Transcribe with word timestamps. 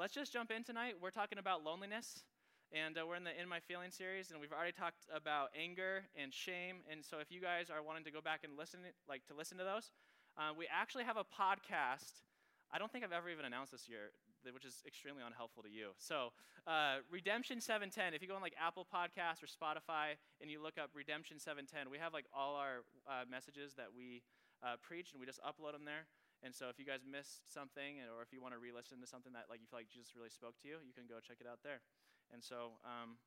let's 0.00 0.16
just 0.16 0.32
jump 0.32 0.50
in 0.50 0.64
tonight. 0.64 0.96
We're 0.96 1.12
talking 1.12 1.36
about 1.36 1.60
loneliness, 1.60 2.24
and 2.72 2.96
uh, 2.96 3.04
we're 3.04 3.20
in 3.20 3.24
the 3.28 3.36
In 3.36 3.44
My 3.44 3.60
Feeling 3.60 3.92
series, 3.92 4.32
and 4.32 4.40
we've 4.40 4.50
already 4.50 4.72
talked 4.72 5.04
about 5.12 5.52
anger 5.52 6.08
and 6.16 6.32
shame. 6.32 6.80
And 6.88 7.04
so, 7.04 7.20
if 7.20 7.28
you 7.28 7.36
guys 7.36 7.68
are 7.68 7.84
wanting 7.84 8.08
to 8.08 8.10
go 8.10 8.24
back 8.24 8.40
and 8.40 8.56
listen, 8.56 8.80
like 9.12 9.28
to 9.28 9.36
listen 9.36 9.60
to 9.60 9.64
those, 9.68 9.92
uh, 10.40 10.56
we 10.56 10.64
actually 10.72 11.04
have 11.04 11.20
a 11.20 11.28
podcast. 11.28 12.24
I 12.72 12.80
don't 12.80 12.88
think 12.88 13.04
I've 13.04 13.12
ever 13.12 13.28
even 13.28 13.44
announced 13.44 13.76
this 13.76 13.92
year, 13.92 14.16
which 14.48 14.64
is 14.64 14.80
extremely 14.88 15.20
unhelpful 15.20 15.68
to 15.68 15.68
you. 15.68 15.92
So, 16.00 16.32
uh, 16.64 17.04
Redemption 17.12 17.60
710. 17.60 18.16
If 18.16 18.24
you 18.24 18.28
go 18.28 18.40
on 18.40 18.40
like 18.40 18.56
Apple 18.56 18.88
Podcasts 18.88 19.44
or 19.44 19.52
Spotify 19.52 20.16
and 20.40 20.48
you 20.48 20.64
look 20.64 20.80
up 20.80 20.96
Redemption 20.96 21.36
710, 21.36 21.92
we 21.92 22.00
have 22.00 22.16
like 22.16 22.24
all 22.32 22.56
our 22.56 22.88
uh, 23.04 23.28
messages 23.28 23.76
that 23.76 23.92
we 23.92 24.24
uh, 24.64 24.80
preach, 24.80 25.12
and 25.12 25.20
we 25.20 25.26
just 25.28 25.44
upload 25.44 25.76
them 25.76 25.84
there. 25.84 26.08
And 26.40 26.56
so 26.56 26.72
if 26.72 26.80
you 26.80 26.88
guys 26.88 27.04
missed 27.04 27.52
something, 27.52 28.00
or 28.08 28.24
if 28.24 28.32
you 28.32 28.40
want 28.40 28.56
to 28.56 28.60
re-listen 28.60 28.96
to 29.04 29.08
something 29.08 29.36
that 29.36 29.52
like 29.52 29.60
you 29.60 29.68
feel 29.68 29.84
like 29.84 29.92
Jesus 29.92 30.16
really 30.16 30.32
spoke 30.32 30.56
to 30.64 30.68
you, 30.68 30.80
you 30.80 30.96
can 30.96 31.04
go 31.04 31.20
check 31.20 31.36
it 31.40 31.48
out 31.48 31.60
there. 31.60 31.84
And 32.32 32.40
so, 32.40 32.80
um, 32.80 33.20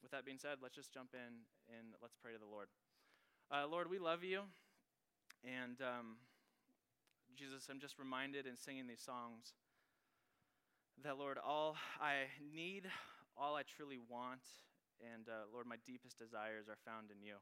with 0.00 0.12
that 0.16 0.24
being 0.24 0.40
said, 0.40 0.64
let's 0.64 0.74
just 0.74 0.92
jump 0.92 1.12
in 1.12 1.44
and 1.68 1.92
let's 2.00 2.16
pray 2.16 2.32
to 2.32 2.40
the 2.40 2.48
Lord. 2.48 2.72
Uh, 3.52 3.68
Lord, 3.68 3.92
we 3.92 4.00
love 4.00 4.24
you, 4.24 4.48
and 5.44 5.76
um, 5.84 6.16
Jesus, 7.36 7.68
I'm 7.68 7.80
just 7.80 7.98
reminded 7.98 8.46
in 8.46 8.56
singing 8.56 8.86
these 8.86 9.04
songs 9.04 9.52
that 11.02 11.18
Lord, 11.18 11.36
all 11.36 11.76
I 12.00 12.32
need, 12.40 12.88
all 13.36 13.56
I 13.56 13.62
truly 13.62 13.98
want, 13.98 14.46
and 15.02 15.28
uh, 15.28 15.50
Lord, 15.52 15.66
my 15.66 15.76
deepest 15.84 16.18
desires 16.18 16.68
are 16.68 16.78
found 16.86 17.10
in 17.10 17.20
you. 17.20 17.36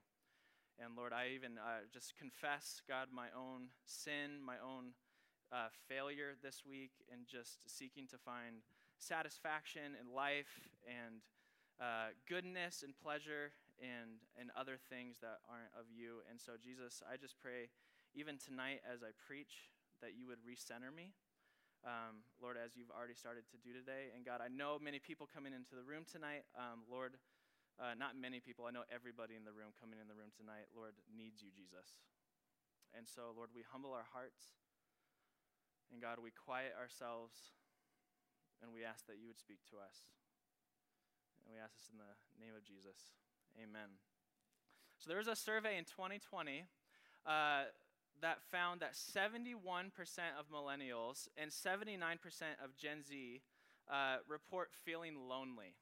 And 0.83 0.97
Lord, 0.97 1.13
I 1.13 1.31
even 1.35 1.59
uh, 1.59 1.85
just 1.93 2.17
confess, 2.17 2.81
God, 2.89 3.09
my 3.13 3.29
own 3.37 3.69
sin, 3.85 4.41
my 4.45 4.57
own 4.59 4.97
uh, 5.53 5.69
failure 5.87 6.33
this 6.43 6.65
week 6.65 7.05
and 7.13 7.29
just 7.29 7.69
seeking 7.69 8.09
to 8.09 8.17
find 8.17 8.65
satisfaction 8.97 9.93
in 10.01 10.09
life 10.09 10.65
and 10.89 11.21
uh, 11.77 12.17
goodness 12.25 12.81
and 12.83 12.97
pleasure 12.97 13.53
and, 13.77 14.25
and 14.41 14.49
other 14.57 14.81
things 14.81 15.21
that 15.21 15.45
aren't 15.45 15.73
of 15.77 15.93
you. 15.93 16.25
And 16.31 16.41
so, 16.41 16.57
Jesus, 16.57 17.05
I 17.05 17.21
just 17.21 17.37
pray, 17.37 17.69
even 18.17 18.41
tonight 18.41 18.81
as 18.87 19.05
I 19.05 19.13
preach, 19.19 19.69
that 20.01 20.17
you 20.17 20.27
would 20.27 20.41
recenter 20.43 20.89
me. 20.89 21.13
Um, 21.83 22.23
Lord, 22.39 22.55
as 22.55 22.79
you've 22.79 22.95
already 22.95 23.19
started 23.19 23.43
to 23.51 23.59
do 23.59 23.75
today. 23.75 24.15
And 24.15 24.23
God, 24.23 24.39
I 24.39 24.47
know 24.47 24.79
many 24.79 25.03
people 25.03 25.27
coming 25.27 25.51
into 25.51 25.75
the 25.75 25.83
room 25.83 26.07
tonight. 26.07 26.47
Um, 26.55 26.87
Lord, 26.87 27.19
uh, 27.83 27.99
not 27.99 28.15
many 28.15 28.39
people, 28.39 28.71
I 28.71 28.73
know 28.73 28.87
everybody 28.87 29.35
in 29.35 29.43
the 29.43 29.51
room 29.51 29.75
coming 29.75 29.99
in 29.99 30.07
the 30.07 30.15
room 30.15 30.31
tonight, 30.31 30.71
Lord, 30.71 30.95
needs 31.11 31.43
you, 31.43 31.51
Jesus. 31.51 31.99
And 32.95 33.09
so, 33.09 33.35
Lord, 33.35 33.51
we 33.51 33.67
humble 33.67 33.91
our 33.91 34.07
hearts. 34.15 34.62
And 35.93 36.01
God, 36.01 36.17
we 36.25 36.33
quiet 36.33 36.73
ourselves 36.73 37.53
and 38.65 38.73
we 38.73 38.81
ask 38.81 39.05
that 39.07 39.21
you 39.21 39.29
would 39.29 39.39
speak 39.39 39.61
to 39.69 39.77
us. 39.77 40.09
And 41.45 41.53
we 41.53 41.61
ask 41.61 41.77
this 41.77 41.93
in 41.93 42.01
the 42.01 42.17
name 42.41 42.57
of 42.57 42.65
Jesus. 42.65 43.13
Amen. 43.61 44.01
So 44.97 45.11
there 45.13 45.19
was 45.19 45.29
a 45.29 45.37
survey 45.37 45.77
in 45.77 45.85
2020 45.85 46.65
uh, 47.27 47.69
that 48.23 48.39
found 48.51 48.81
that 48.81 48.95
71% 48.95 49.93
of 50.39 50.49
millennials 50.49 51.29
and 51.37 51.51
79% 51.51 51.93
of 52.65 52.77
Gen 52.77 53.03
Z 53.03 53.43
uh, 53.91 54.17
report 54.29 54.71
feeling 54.73 55.29
lonely. 55.29 55.75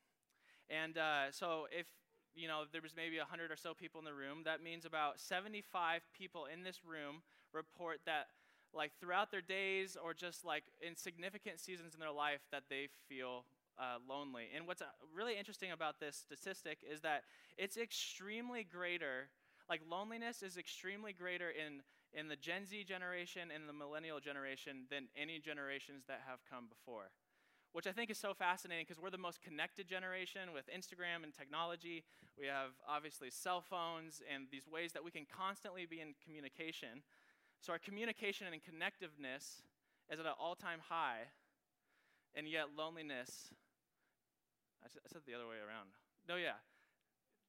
And 0.69 0.99
uh, 0.99 1.31
so 1.31 1.67
if 1.71 1.87
you 2.35 2.49
know 2.49 2.63
there 2.73 2.83
was 2.83 2.97
maybe 2.97 3.19
100 3.19 3.51
or 3.51 3.57
so 3.57 3.75
people 3.75 4.01
in 4.01 4.05
the 4.05 4.15
room, 4.15 4.43
that 4.45 4.63
means 4.63 4.85
about 4.85 5.21
75 5.21 6.03
people 6.17 6.47
in 6.47 6.63
this 6.63 6.81
room 6.85 7.23
report 7.53 8.01
that 8.07 8.29
like 8.75 8.93
throughout 9.01 9.31
their 9.31 9.41
days 9.41 9.97
or 10.03 10.15
just 10.15 10.45
like 10.45 10.65
in 10.81 10.97
significant 10.97 11.61
seasons 11.61 11.95
in 11.95 12.01
their 12.01 12.13
life 12.13 12.41
that 12.53 12.65
they 12.69 12.89
feel 13.09 13.45
uh, 13.79 13.97
lonely. 14.09 14.49
And 14.55 14.67
what's 14.67 14.83
uh, 14.83 14.87
really 15.15 15.39
interesting 15.39 15.73
about 15.73 16.01
this 16.01 16.17
statistic 16.17 16.79
is 16.83 17.01
that 17.01 17.25
it's 17.57 17.77
extremely 17.77 18.65
greater, 18.65 19.31
like 19.69 19.81
loneliness 19.89 20.43
is 20.43 20.57
extremely 20.57 21.13
greater 21.13 21.51
in, 21.51 21.83
in 22.13 22.29
the 22.29 22.37
Gen 22.37 22.67
Z 22.67 22.85
generation 22.85 23.49
and 23.55 23.69
the 23.69 23.73
millennial 23.73 24.21
generation 24.21 24.87
than 24.91 25.09
any 25.17 25.39
generations 25.39 26.05
that 26.09 26.23
have 26.27 26.41
come 26.49 26.67
before. 26.69 27.11
Which 27.73 27.87
I 27.87 27.93
think 27.93 28.11
is 28.11 28.19
so 28.19 28.35
fascinating 28.35 28.85
because 28.87 29.01
we're 29.01 29.15
the 29.15 29.19
most 29.19 29.41
connected 29.41 29.87
generation 29.87 30.51
with 30.53 30.67
Instagram 30.67 31.23
and 31.23 31.33
technology. 31.33 32.03
We 32.37 32.47
have 32.47 32.71
obviously 32.89 33.31
cell 33.31 33.61
phones 33.63 34.21
and 34.27 34.49
these 34.51 34.67
ways 34.67 34.93
that 34.93 35.05
we 35.05 35.13
can 35.13 35.25
constantly 35.25 35.87
be 35.87 36.01
in 36.01 36.15
communication. 36.25 37.07
So 37.61 37.73
our 37.73 37.79
communication 37.79 38.47
and 38.47 38.57
connectiveness 38.63 39.61
is 40.11 40.19
at 40.19 40.27
an 40.27 40.33
all 40.41 40.55
time 40.55 40.81
high, 40.89 41.29
and 42.35 42.49
yet 42.49 42.67
loneliness, 42.77 43.53
I 44.83 44.89
said 44.89 45.23
the 45.27 45.35
other 45.35 45.47
way 45.47 45.57
around. 45.57 45.91
No, 46.27 46.37
yeah. 46.37 46.57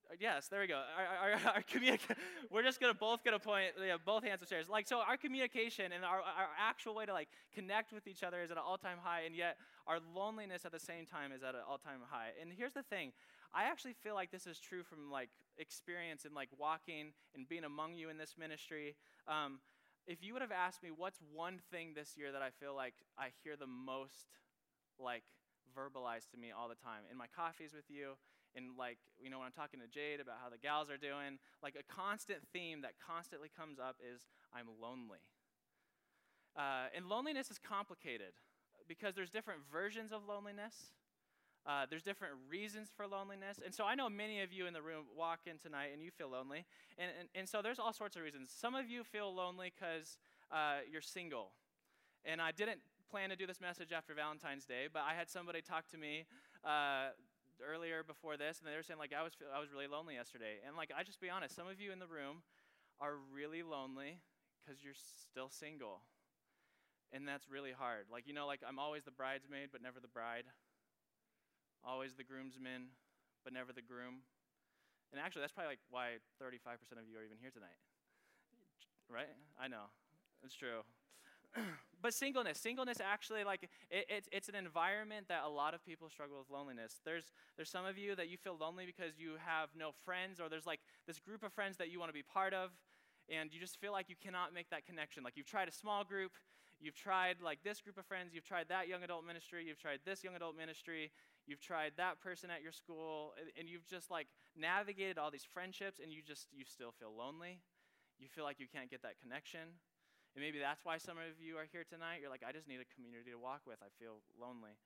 Uh, 0.09 0.15
yes, 0.19 0.47
there 0.47 0.59
we 0.59 0.67
go. 0.67 0.81
Our, 0.97 1.31
our, 1.31 1.53
our 1.55 1.61
communica- 1.61 2.17
we're 2.51 2.63
just 2.63 2.81
gonna 2.81 2.93
both 2.93 3.23
get 3.23 3.33
a 3.33 3.39
point. 3.39 3.71
Yeah, 3.79 3.95
both 4.03 4.23
hands 4.23 4.41
upstairs. 4.41 4.67
Like 4.67 4.85
so, 4.87 4.99
our 4.99 5.15
communication 5.15 5.93
and 5.93 6.03
our, 6.03 6.17
our 6.17 6.49
actual 6.59 6.95
way 6.95 7.05
to 7.05 7.13
like 7.13 7.29
connect 7.53 7.93
with 7.93 8.05
each 8.05 8.21
other 8.21 8.41
is 8.41 8.51
at 8.51 8.57
an 8.57 8.63
all-time 8.65 8.97
high, 9.01 9.21
and 9.25 9.35
yet 9.35 9.57
our 9.87 9.99
loneliness 10.13 10.65
at 10.65 10.73
the 10.73 10.79
same 10.79 11.05
time 11.05 11.31
is 11.31 11.41
at 11.41 11.55
an 11.55 11.61
all-time 11.67 11.99
high. 12.09 12.29
And 12.41 12.51
here's 12.51 12.73
the 12.73 12.83
thing: 12.83 13.13
I 13.53 13.63
actually 13.63 13.93
feel 13.93 14.15
like 14.15 14.31
this 14.31 14.47
is 14.47 14.59
true 14.59 14.83
from 14.83 15.09
like 15.09 15.29
experience 15.57 16.25
and 16.25 16.35
like 16.35 16.49
walking 16.57 17.13
and 17.35 17.47
being 17.47 17.63
among 17.63 17.95
you 17.95 18.09
in 18.09 18.17
this 18.17 18.35
ministry. 18.37 18.95
Um, 19.27 19.59
if 20.07 20.23
you 20.23 20.33
would 20.33 20.41
have 20.41 20.51
asked 20.51 20.83
me 20.83 20.89
what's 20.89 21.19
one 21.33 21.59
thing 21.71 21.93
this 21.95 22.17
year 22.17 22.31
that 22.31 22.41
I 22.41 22.49
feel 22.49 22.75
like 22.75 22.95
I 23.17 23.29
hear 23.43 23.55
the 23.55 23.67
most 23.67 24.27
like 24.99 25.23
verbalized 25.75 26.29
to 26.31 26.37
me 26.37 26.51
all 26.51 26.67
the 26.67 26.75
time 26.75 27.07
in 27.09 27.17
my 27.17 27.27
coffees 27.35 27.73
with 27.73 27.89
you, 27.89 28.17
in 28.55 28.75
like, 28.77 28.97
you 29.21 29.29
know, 29.29 29.39
when 29.39 29.47
I'm 29.47 29.55
talking 29.55 29.79
to 29.79 29.87
Jade 29.87 30.19
about 30.19 30.35
how 30.43 30.49
the 30.49 30.57
gals 30.57 30.89
are 30.89 30.97
doing, 30.97 31.39
like 31.63 31.75
a 31.79 31.85
constant 31.87 32.39
theme 32.51 32.81
that 32.81 32.99
constantly 32.99 33.49
comes 33.49 33.79
up 33.79 33.95
is 34.01 34.27
I'm 34.53 34.67
lonely. 34.81 35.23
Uh, 36.55 36.91
and 36.95 37.07
loneliness 37.07 37.49
is 37.49 37.57
complicated 37.57 38.35
because 38.87 39.15
there's 39.15 39.29
different 39.29 39.61
versions 39.71 40.11
of 40.11 40.27
loneliness. 40.27 40.91
Uh, 41.65 41.85
there's 41.89 42.01
different 42.01 42.33
reasons 42.49 42.89
for 42.95 43.05
loneliness. 43.05 43.59
And 43.63 43.73
so 43.73 43.85
I 43.85 43.93
know 43.93 44.09
many 44.09 44.41
of 44.41 44.51
you 44.51 44.65
in 44.65 44.73
the 44.73 44.81
room 44.81 45.05
walk 45.15 45.41
in 45.45 45.57
tonight 45.57 45.89
and 45.93 46.01
you 46.01 46.09
feel 46.09 46.29
lonely. 46.29 46.65
And, 46.97 47.11
and, 47.19 47.29
and 47.35 47.47
so 47.47 47.61
there's 47.61 47.77
all 47.77 47.93
sorts 47.93 48.15
of 48.15 48.23
reasons. 48.23 48.49
Some 48.49 48.73
of 48.73 48.89
you 48.89 49.03
feel 49.03 49.33
lonely 49.33 49.71
because 49.73 50.17
uh, 50.51 50.81
you're 50.91 51.01
single. 51.01 51.51
And 52.25 52.41
I 52.41 52.51
didn't 52.51 52.81
plan 53.09 53.29
to 53.29 53.35
do 53.35 53.45
this 53.45 53.61
message 53.61 53.91
after 53.91 54.13
Valentine's 54.13 54.65
Day, 54.65 54.87
but 54.91 55.03
I 55.07 55.13
had 55.13 55.29
somebody 55.29 55.61
talk 55.61 55.87
to 55.89 55.97
me 55.97 56.25
uh, 56.63 57.13
earlier 57.61 58.03
before 58.03 58.37
this, 58.37 58.59
and 58.59 58.71
they 58.71 58.75
were 58.75 58.83
saying, 58.83 58.99
like, 58.99 59.13
I 59.13 59.21
was, 59.21 59.33
I 59.53 59.59
was 59.59 59.69
really 59.71 59.87
lonely 59.87 60.15
yesterday. 60.15 60.63
And, 60.65 60.77
like, 60.77 60.91
I 60.97 61.03
just 61.03 61.19
be 61.19 61.29
honest, 61.29 61.55
some 61.55 61.67
of 61.67 61.79
you 61.79 61.91
in 61.91 61.99
the 61.99 62.07
room 62.07 62.41
are 62.99 63.15
really 63.33 63.63
lonely 63.63 64.21
because 64.63 64.83
you're 64.83 64.97
still 65.29 65.49
single. 65.49 66.01
And 67.11 67.27
that's 67.27 67.49
really 67.49 67.73
hard. 67.73 68.05
Like, 68.11 68.25
you 68.25 68.33
know, 68.33 68.47
like, 68.47 68.61
I'm 68.65 68.79
always 68.79 69.03
the 69.03 69.11
bridesmaid, 69.11 69.69
but 69.71 69.83
never 69.83 69.99
the 69.99 70.07
bride 70.07 70.45
always 71.85 72.13
the 72.15 72.23
groomsman, 72.23 72.93
but 73.43 73.53
never 73.53 73.73
the 73.73 73.81
groom. 73.81 74.23
And 75.11 75.19
actually, 75.19 75.41
that's 75.41 75.51
probably 75.51 75.77
like 75.77 75.83
why 75.89 76.23
35% 76.41 76.79
of 76.97 77.07
you 77.09 77.19
are 77.19 77.25
even 77.25 77.37
here 77.41 77.51
tonight. 77.51 77.77
Right? 79.09 79.31
I 79.59 79.67
know. 79.67 79.91
It's 80.43 80.55
true. 80.55 80.81
but 82.01 82.13
singleness, 82.13 82.57
singleness 82.57 82.99
actually 83.03 83.43
like 83.43 83.63
it, 83.89 84.05
it's, 84.09 84.29
it's 84.31 84.47
an 84.47 84.55
environment 84.55 85.27
that 85.27 85.41
a 85.45 85.49
lot 85.49 85.73
of 85.73 85.83
people 85.85 86.09
struggle 86.09 86.37
with 86.39 86.49
loneliness. 86.49 87.01
There's 87.03 87.33
there's 87.57 87.69
some 87.69 87.85
of 87.85 87.97
you 87.97 88.15
that 88.15 88.29
you 88.29 88.37
feel 88.37 88.57
lonely 88.59 88.85
because 88.85 89.19
you 89.19 89.33
have 89.45 89.69
no 89.77 89.91
friends, 90.05 90.39
or 90.39 90.49
there's 90.49 90.65
like 90.65 90.79
this 91.07 91.19
group 91.19 91.43
of 91.43 91.51
friends 91.51 91.77
that 91.77 91.91
you 91.91 91.99
want 91.99 92.09
to 92.09 92.13
be 92.13 92.23
part 92.23 92.53
of, 92.53 92.71
and 93.29 93.53
you 93.53 93.59
just 93.59 93.79
feel 93.79 93.91
like 93.91 94.07
you 94.09 94.15
cannot 94.21 94.53
make 94.53 94.69
that 94.69 94.85
connection. 94.85 95.23
Like 95.23 95.33
you've 95.35 95.45
tried 95.45 95.67
a 95.67 95.73
small 95.73 96.03
group, 96.03 96.31
you've 96.81 96.95
tried 96.95 97.37
like 97.41 97.63
this 97.63 97.79
group 97.79 97.97
of 97.97 98.05
friends, 98.05 98.33
you've 98.33 98.45
tried 98.45 98.67
that 98.69 98.87
young 98.87 99.03
adult 99.03 99.25
ministry, 99.25 99.63
you've 99.65 99.79
tried 99.79 99.99
this 100.03 100.23
young 100.23 100.35
adult 100.35 100.57
ministry, 100.57 101.11
you've 101.45 101.61
tried 101.61 101.93
that 101.97 102.19
person 102.19 102.49
at 102.49 102.61
your 102.61 102.73
school, 102.73 103.33
and 103.57 103.69
you've 103.69 103.85
just 103.85 104.09
like 104.09 104.27
navigated 104.57 105.17
all 105.17 105.29
these 105.29 105.45
friendships, 105.45 105.99
and 106.01 106.11
you 106.11 106.21
just, 106.25 106.47
you 106.51 106.65
still 106.65 106.91
feel 106.91 107.13
lonely. 107.15 107.61
You 108.19 108.27
feel 108.27 108.43
like 108.43 108.59
you 108.59 108.67
can't 108.67 108.89
get 108.89 109.01
that 109.01 109.21
connection. 109.21 109.77
And 110.33 110.39
maybe 110.41 110.59
that's 110.59 110.85
why 110.85 110.97
some 110.97 111.17
of 111.17 111.41
you 111.41 111.57
are 111.57 111.65
here 111.71 111.83
tonight. 111.83 112.19
You're 112.21 112.29
like, 112.29 112.45
I 112.47 112.51
just 112.51 112.67
need 112.67 112.79
a 112.81 112.89
community 112.93 113.31
to 113.31 113.39
walk 113.39 113.61
with. 113.65 113.77
I 113.81 113.89
feel 113.97 114.21
lonely. 114.39 114.77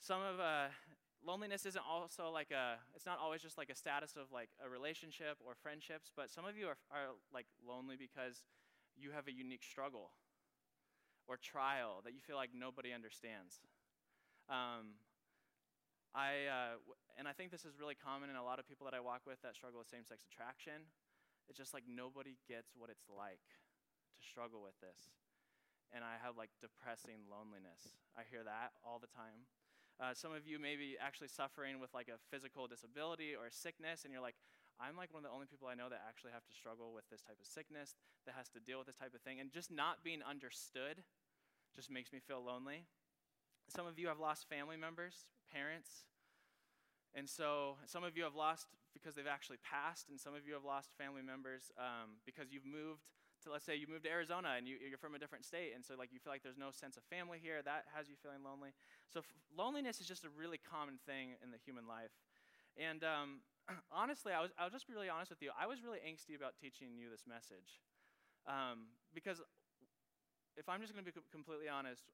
Some 0.00 0.20
of 0.20 0.40
uh, 0.40 0.72
loneliness 1.24 1.64
isn't 1.64 1.84
also 1.84 2.30
like 2.30 2.50
a, 2.50 2.80
it's 2.96 3.06
not 3.06 3.20
always 3.20 3.40
just 3.40 3.56
like 3.56 3.70
a 3.70 3.76
status 3.76 4.16
of 4.16 4.32
like 4.32 4.48
a 4.64 4.68
relationship 4.68 5.36
or 5.44 5.54
friendships, 5.54 6.10
but 6.16 6.28
some 6.28 6.44
of 6.44 6.56
you 6.56 6.66
are, 6.66 6.80
are 6.90 7.14
like 7.32 7.46
lonely 7.60 7.96
because 7.96 8.42
you 8.96 9.12
have 9.12 9.28
a 9.28 9.32
unique 9.32 9.62
struggle 9.62 10.10
or 11.26 11.36
trial 11.36 12.00
that 12.04 12.12
you 12.12 12.20
feel 12.20 12.36
like 12.36 12.50
nobody 12.52 12.92
understands. 12.92 13.60
Um, 14.48 15.00
I, 16.14 16.46
uh, 16.46 16.76
and 17.18 17.26
I 17.26 17.34
think 17.34 17.50
this 17.50 17.66
is 17.66 17.74
really 17.74 17.98
common 17.98 18.30
in 18.30 18.36
a 18.36 18.44
lot 18.44 18.62
of 18.62 18.68
people 18.68 18.86
that 18.86 18.94
I 18.94 19.02
walk 19.02 19.26
with 19.26 19.42
that 19.42 19.58
struggle 19.58 19.82
with 19.82 19.90
same 19.90 20.06
sex 20.06 20.22
attraction. 20.22 20.86
It's 21.48 21.58
just 21.58 21.74
like 21.74 21.84
nobody 21.90 22.38
gets 22.46 22.72
what 22.78 22.88
it's 22.88 23.10
like 23.10 23.42
to 24.14 24.22
struggle 24.22 24.62
with 24.62 24.78
this. 24.78 25.10
And 25.90 26.06
I 26.06 26.16
have 26.22 26.38
like 26.38 26.54
depressing 26.62 27.26
loneliness. 27.26 27.98
I 28.14 28.22
hear 28.30 28.46
that 28.46 28.78
all 28.86 29.02
the 29.02 29.10
time. 29.10 29.46
Uh, 29.98 30.10
some 30.10 30.34
of 30.34 30.42
you 30.46 30.58
may 30.58 30.74
be 30.74 30.98
actually 30.98 31.30
suffering 31.30 31.78
with 31.78 31.94
like 31.94 32.10
a 32.10 32.18
physical 32.30 32.66
disability 32.66 33.34
or 33.38 33.46
a 33.46 33.54
sickness, 33.54 34.02
and 34.02 34.10
you're 34.10 34.22
like, 34.22 34.34
I'm 34.80 34.96
like 34.96 35.12
one 35.14 35.24
of 35.24 35.30
the 35.30 35.34
only 35.34 35.46
people 35.46 35.68
I 35.68 35.74
know 35.74 35.88
that 35.88 36.02
actually 36.06 36.32
have 36.32 36.44
to 36.44 36.54
struggle 36.54 36.92
with 36.92 37.08
this 37.10 37.22
type 37.22 37.38
of 37.40 37.46
sickness, 37.46 37.94
that 38.26 38.34
has 38.34 38.48
to 38.50 38.60
deal 38.60 38.78
with 38.78 38.86
this 38.86 38.98
type 38.98 39.14
of 39.14 39.22
thing. 39.22 39.38
And 39.38 39.52
just 39.52 39.70
not 39.70 40.02
being 40.02 40.20
understood 40.22 41.02
just 41.74 41.90
makes 41.90 42.12
me 42.12 42.18
feel 42.18 42.42
lonely. 42.42 42.86
Some 43.68 43.86
of 43.86 43.98
you 43.98 44.08
have 44.08 44.18
lost 44.18 44.48
family 44.48 44.76
members, 44.76 45.26
parents. 45.50 46.04
And 47.14 47.28
so 47.28 47.76
some 47.86 48.04
of 48.04 48.16
you 48.16 48.24
have 48.24 48.34
lost 48.34 48.66
because 48.92 49.14
they've 49.14 49.30
actually 49.30 49.58
passed, 49.62 50.10
and 50.10 50.18
some 50.18 50.34
of 50.34 50.46
you 50.46 50.54
have 50.54 50.64
lost 50.64 50.90
family 50.98 51.22
members 51.22 51.70
um, 51.78 52.22
because 52.26 52.50
you've 52.50 52.66
moved 52.66 53.10
to, 53.42 53.50
let's 53.50 53.66
say, 53.66 53.74
you 53.74 53.86
moved 53.90 54.04
to 54.04 54.10
Arizona 54.10 54.54
and 54.56 54.66
you, 54.66 54.78
are 54.78 54.98
from 54.98 55.14
a 55.14 55.18
different 55.18 55.44
state, 55.44 55.74
and 55.74 55.84
so 55.84 55.94
like 55.98 56.10
you 56.14 56.18
feel 56.18 56.32
like 56.32 56.42
there's 56.42 56.58
no 56.58 56.70
sense 56.70 56.96
of 56.96 57.02
family 57.10 57.38
here. 57.42 57.62
That 57.62 57.84
has 57.94 58.08
you 58.08 58.14
feeling 58.22 58.42
lonely. 58.46 58.70
So 59.10 59.20
f- 59.20 59.34
loneliness 59.50 60.00
is 60.00 60.06
just 60.06 60.24
a 60.24 60.30
really 60.30 60.58
common 60.58 60.98
thing 61.06 61.34
in 61.42 61.50
the 61.50 61.58
human 61.58 61.86
life. 61.86 62.14
And 62.78 63.02
um, 63.02 63.42
honestly, 63.92 64.32
I 64.32 64.40
was, 64.40 64.50
I'll 64.58 64.70
just 64.70 64.86
be 64.86 64.94
really 64.94 65.08
honest 65.08 65.30
with 65.30 65.42
you. 65.42 65.50
I 65.58 65.66
was 65.66 65.82
really 65.82 66.00
angsty 66.00 66.36
about 66.36 66.56
teaching 66.60 66.96
you 66.96 67.10
this 67.10 67.24
message. 67.26 67.80
Um, 68.46 68.88
because 69.14 69.40
if 70.56 70.68
I'm 70.68 70.80
just 70.80 70.92
going 70.94 71.04
to 71.04 71.10
be 71.10 71.14
co- 71.14 71.26
completely 71.32 71.68
honest, 71.68 72.10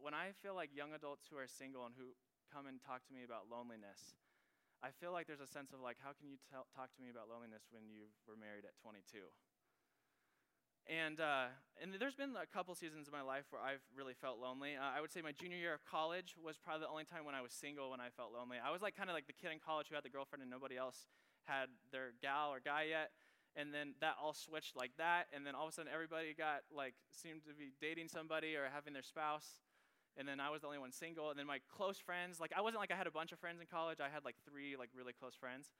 when 0.00 0.14
I 0.14 0.32
feel 0.42 0.54
like 0.54 0.70
young 0.74 0.92
adults 0.94 1.26
who 1.30 1.36
are 1.38 1.46
single 1.46 1.86
and 1.86 1.94
who 1.96 2.14
come 2.52 2.66
and 2.66 2.80
talk 2.80 3.06
to 3.06 3.12
me 3.14 3.24
about 3.24 3.48
loneliness, 3.50 4.14
I 4.82 4.90
feel 4.90 5.12
like 5.12 5.26
there's 5.26 5.40
a 5.44 5.46
sense 5.50 5.72
of 5.72 5.80
like, 5.80 5.98
how 6.00 6.12
can 6.12 6.28
you 6.28 6.36
talk 6.48 6.90
to 6.94 7.02
me 7.02 7.10
about 7.10 7.28
loneliness 7.28 7.68
when 7.70 7.88
you 7.88 8.08
were 8.26 8.36
married 8.36 8.64
at 8.64 8.76
22? 8.80 9.30
And, 10.90 11.22
uh, 11.22 11.54
and 11.78 11.94
there's 12.02 12.18
been 12.18 12.34
a 12.34 12.50
couple 12.50 12.74
seasons 12.74 13.06
of 13.06 13.14
my 13.14 13.22
life 13.22 13.46
where 13.54 13.62
I've 13.62 13.86
really 13.94 14.18
felt 14.18 14.42
lonely. 14.42 14.74
Uh, 14.74 14.82
I 14.82 15.00
would 15.00 15.14
say 15.14 15.22
my 15.22 15.30
junior 15.30 15.56
year 15.56 15.72
of 15.72 15.86
college 15.86 16.34
was 16.34 16.58
probably 16.58 16.82
the 16.82 16.90
only 16.90 17.06
time 17.06 17.22
when 17.22 17.38
I 17.38 17.46
was 17.46 17.54
single 17.54 17.94
when 17.94 18.02
I 18.02 18.10
felt 18.10 18.34
lonely. 18.34 18.58
I 18.58 18.74
was 18.74 18.82
like 18.82 18.98
kind 18.98 19.06
of 19.06 19.14
like 19.14 19.30
the 19.30 19.38
kid 19.38 19.54
in 19.54 19.62
college 19.62 19.86
who 19.86 19.94
had 19.94 20.02
the 20.02 20.10
girlfriend 20.10 20.42
and 20.42 20.50
nobody 20.50 20.74
else 20.74 21.06
had 21.46 21.70
their 21.94 22.10
gal 22.18 22.50
or 22.50 22.58
guy 22.58 22.90
yet. 22.90 23.14
And 23.54 23.70
then 23.70 23.94
that 24.02 24.18
all 24.18 24.34
switched 24.34 24.74
like 24.74 24.90
that. 24.98 25.30
And 25.30 25.46
then 25.46 25.54
all 25.54 25.70
of 25.70 25.70
a 25.70 25.74
sudden 25.78 25.94
everybody 25.94 26.34
got 26.34 26.66
like, 26.74 26.98
seemed 27.14 27.46
to 27.46 27.54
be 27.54 27.70
dating 27.78 28.10
somebody 28.10 28.58
or 28.58 28.66
having 28.66 28.90
their 28.90 29.06
spouse. 29.06 29.62
And 30.18 30.26
then 30.26 30.42
I 30.42 30.50
was 30.50 30.62
the 30.62 30.66
only 30.66 30.82
one 30.82 30.90
single. 30.90 31.30
And 31.30 31.38
then 31.38 31.46
my 31.46 31.62
close 31.70 32.02
friends, 32.02 32.42
like 32.42 32.50
I 32.50 32.66
wasn't 32.66 32.82
like 32.82 32.90
I 32.90 32.98
had 32.98 33.06
a 33.06 33.14
bunch 33.14 33.30
of 33.30 33.38
friends 33.38 33.62
in 33.62 33.70
college. 33.70 34.02
I 34.02 34.10
had 34.10 34.26
like 34.26 34.34
three 34.42 34.74
like 34.74 34.90
really 34.90 35.14
close 35.14 35.38
friends 35.38 35.70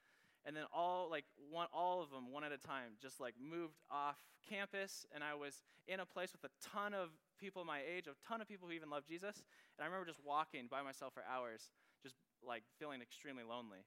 and 0.45 0.55
then 0.55 0.63
all 0.73 1.09
like 1.09 1.25
one 1.49 1.67
all 1.73 2.01
of 2.01 2.09
them 2.09 2.31
one 2.31 2.43
at 2.43 2.51
a 2.51 2.57
time 2.57 2.97
just 3.01 3.19
like 3.19 3.35
moved 3.39 3.77
off 3.89 4.17
campus. 4.49 5.05
And 5.13 5.23
i 5.23 5.33
was 5.33 5.61
in 5.87 5.99
a 5.99 6.05
place 6.05 6.31
with 6.33 6.43
a 6.43 6.53
ton 6.61 6.93
of 6.93 7.09
people 7.39 7.65
my 7.65 7.81
age 7.81 8.07
a 8.07 8.15
ton 8.27 8.41
of 8.41 8.47
people 8.47 8.67
who 8.67 8.73
even 8.73 8.89
love 8.89 9.05
jesus. 9.05 9.43
And 9.77 9.83
i 9.83 9.85
remember 9.85 10.05
just 10.05 10.19
walking 10.23 10.67
by 10.69 10.81
myself 10.81 11.13
for 11.13 11.23
hours 11.29 11.69
just 12.01 12.15
like 12.45 12.63
feeling 12.79 13.01
extremely 13.01 13.43
lonely. 13.43 13.85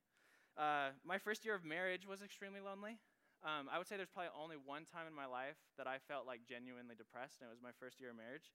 Uh, 0.56 0.95
my 1.05 1.19
first 1.19 1.45
year 1.45 1.55
of 1.56 1.65
marriage 1.65 2.06
was 2.06 2.23
extremely 2.23 2.61
lonely. 2.61 2.99
Um, 3.43 3.69
i 3.73 3.79
would 3.79 3.87
say 3.87 3.97
there's 3.97 4.12
probably 4.15 4.33
only 4.39 4.57
one 4.57 4.85
time 4.85 5.07
in 5.09 5.15
my 5.15 5.27
life 5.27 5.59
that 5.77 5.87
i 5.87 5.99
felt 5.99 6.27
like 6.27 6.47
genuinely 6.47 6.95
depressed 6.95 7.41
and 7.41 7.49
it 7.49 7.53
was 7.53 7.62
my 7.62 7.75
first 7.79 8.00
year 8.00 8.11
of 8.11 8.17
marriage. 8.17 8.53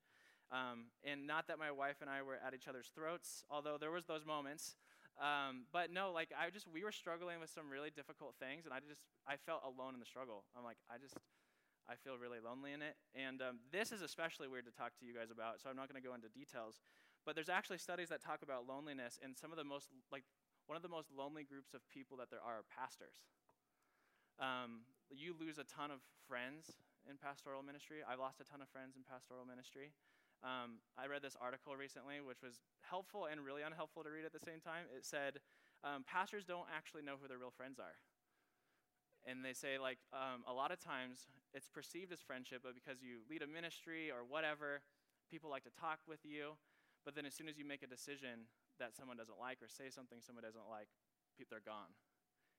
Um, 0.50 0.90
and 1.06 1.28
not 1.28 1.46
that 1.46 1.60
my 1.60 1.70
wife 1.70 2.00
and 2.00 2.10
i 2.10 2.22
were 2.22 2.40
at 2.42 2.54
each 2.54 2.66
other's 2.66 2.90
throats 2.94 3.44
although 3.50 3.76
there 3.78 3.92
was 3.92 4.06
those 4.06 4.24
moments 4.24 4.74
um, 5.18 5.66
but 5.72 5.90
no, 5.90 6.12
like 6.12 6.30
I 6.36 6.50
just 6.50 6.68
we 6.68 6.84
were 6.84 6.92
struggling 6.92 7.40
with 7.40 7.50
some 7.50 7.68
really 7.68 7.90
difficult 7.90 8.36
things, 8.38 8.64
and 8.64 8.72
I 8.72 8.78
just 8.80 9.02
I 9.26 9.36
felt 9.36 9.66
alone 9.66 9.94
in 9.94 10.00
the 10.00 10.08
struggle. 10.08 10.44
I'm 10.54 10.64
like 10.64 10.78
I 10.86 10.96
just 11.00 11.16
I 11.90 11.98
feel 11.98 12.14
really 12.20 12.38
lonely 12.38 12.70
in 12.70 12.80
it, 12.80 12.94
and 13.18 13.42
um, 13.42 13.58
this 13.74 13.90
is 13.90 14.00
especially 14.00 14.46
weird 14.46 14.64
to 14.70 14.74
talk 14.74 14.94
to 15.00 15.04
you 15.04 15.12
guys 15.12 15.32
about. 15.32 15.58
So 15.58 15.68
I'm 15.68 15.76
not 15.76 15.90
going 15.90 16.00
to 16.00 16.06
go 16.06 16.14
into 16.14 16.30
details, 16.30 16.78
but 17.26 17.34
there's 17.34 17.50
actually 17.50 17.82
studies 17.82 18.08
that 18.14 18.22
talk 18.22 18.46
about 18.46 18.68
loneliness, 18.68 19.18
and 19.18 19.34
some 19.34 19.50
of 19.50 19.58
the 19.58 19.66
most 19.66 19.90
like 20.12 20.24
one 20.70 20.76
of 20.76 20.86
the 20.86 20.92
most 20.92 21.10
lonely 21.10 21.42
groups 21.42 21.74
of 21.74 21.82
people 21.90 22.16
that 22.22 22.30
there 22.30 22.38
are, 22.40 22.62
are 22.62 22.66
pastors. 22.70 23.26
Um, 24.38 24.86
you 25.10 25.34
lose 25.34 25.58
a 25.58 25.66
ton 25.66 25.90
of 25.90 26.00
friends 26.30 26.78
in 27.10 27.18
pastoral 27.18 27.66
ministry. 27.66 28.06
I've 28.06 28.22
lost 28.22 28.40
a 28.40 28.46
ton 28.46 28.62
of 28.62 28.70
friends 28.70 28.94
in 28.94 29.02
pastoral 29.02 29.44
ministry. 29.44 29.92
Um, 30.40 30.80
I 30.96 31.04
read 31.06 31.20
this 31.20 31.36
article 31.36 31.76
recently, 31.76 32.20
which 32.24 32.40
was 32.40 32.64
helpful 32.80 33.28
and 33.28 33.44
really 33.44 33.60
unhelpful 33.60 34.04
to 34.04 34.10
read 34.10 34.24
at 34.24 34.32
the 34.32 34.40
same 34.40 34.60
time. 34.60 34.88
It 34.88 35.04
said, 35.04 35.44
um, 35.84 36.04
pastors 36.04 36.44
don't 36.48 36.68
actually 36.72 37.04
know 37.04 37.20
who 37.20 37.28
their 37.28 37.36
real 37.36 37.52
friends 37.52 37.78
are. 37.78 38.00
And 39.28 39.44
they 39.44 39.52
say, 39.52 39.76
like, 39.76 40.00
um, 40.16 40.40
a 40.48 40.52
lot 40.56 40.72
of 40.72 40.80
times 40.80 41.28
it's 41.52 41.68
perceived 41.68 42.08
as 42.08 42.24
friendship, 42.24 42.64
but 42.64 42.72
because 42.72 43.04
you 43.04 43.20
lead 43.28 43.44
a 43.44 43.50
ministry 43.50 44.08
or 44.08 44.24
whatever, 44.24 44.80
people 45.28 45.52
like 45.52 45.64
to 45.68 45.74
talk 45.76 46.00
with 46.08 46.24
you. 46.24 46.56
But 47.04 47.12
then 47.12 47.28
as 47.28 47.36
soon 47.36 47.48
as 47.48 47.60
you 47.60 47.68
make 47.68 47.84
a 47.84 47.90
decision 47.90 48.48
that 48.80 48.96
someone 48.96 49.20
doesn't 49.20 49.36
like 49.36 49.60
or 49.60 49.68
say 49.68 49.92
something 49.92 50.24
someone 50.24 50.44
doesn't 50.44 50.68
like, 50.72 50.88
they're 51.48 51.64
gone. 51.64 51.96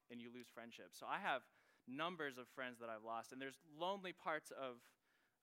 And 0.10 0.18
you 0.18 0.34
lose 0.34 0.50
friendship. 0.50 0.90
So 0.98 1.06
I 1.06 1.22
have 1.22 1.46
numbers 1.86 2.38
of 2.38 2.50
friends 2.50 2.82
that 2.82 2.90
I've 2.90 3.06
lost. 3.06 3.32
And 3.32 3.38
there's 3.38 3.62
lonely 3.78 4.14
parts 4.14 4.50
of 4.50 4.82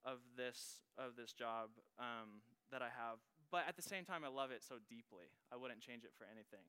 of 0.05 0.19
this 0.37 0.83
of 0.97 1.17
this 1.17 1.33
job 1.33 1.71
um, 1.99 2.43
that 2.71 2.83
I 2.83 2.91
have. 2.91 3.19
But 3.50 3.65
at 3.67 3.77
the 3.77 3.83
same 3.83 4.05
time, 4.05 4.25
I 4.25 4.29
love 4.29 4.50
it 4.50 4.62
so 4.62 4.77
deeply. 4.89 5.33
I 5.53 5.56
wouldn't 5.56 5.81
change 5.81 6.05
it 6.05 6.12
for 6.19 6.27
anything. 6.29 6.69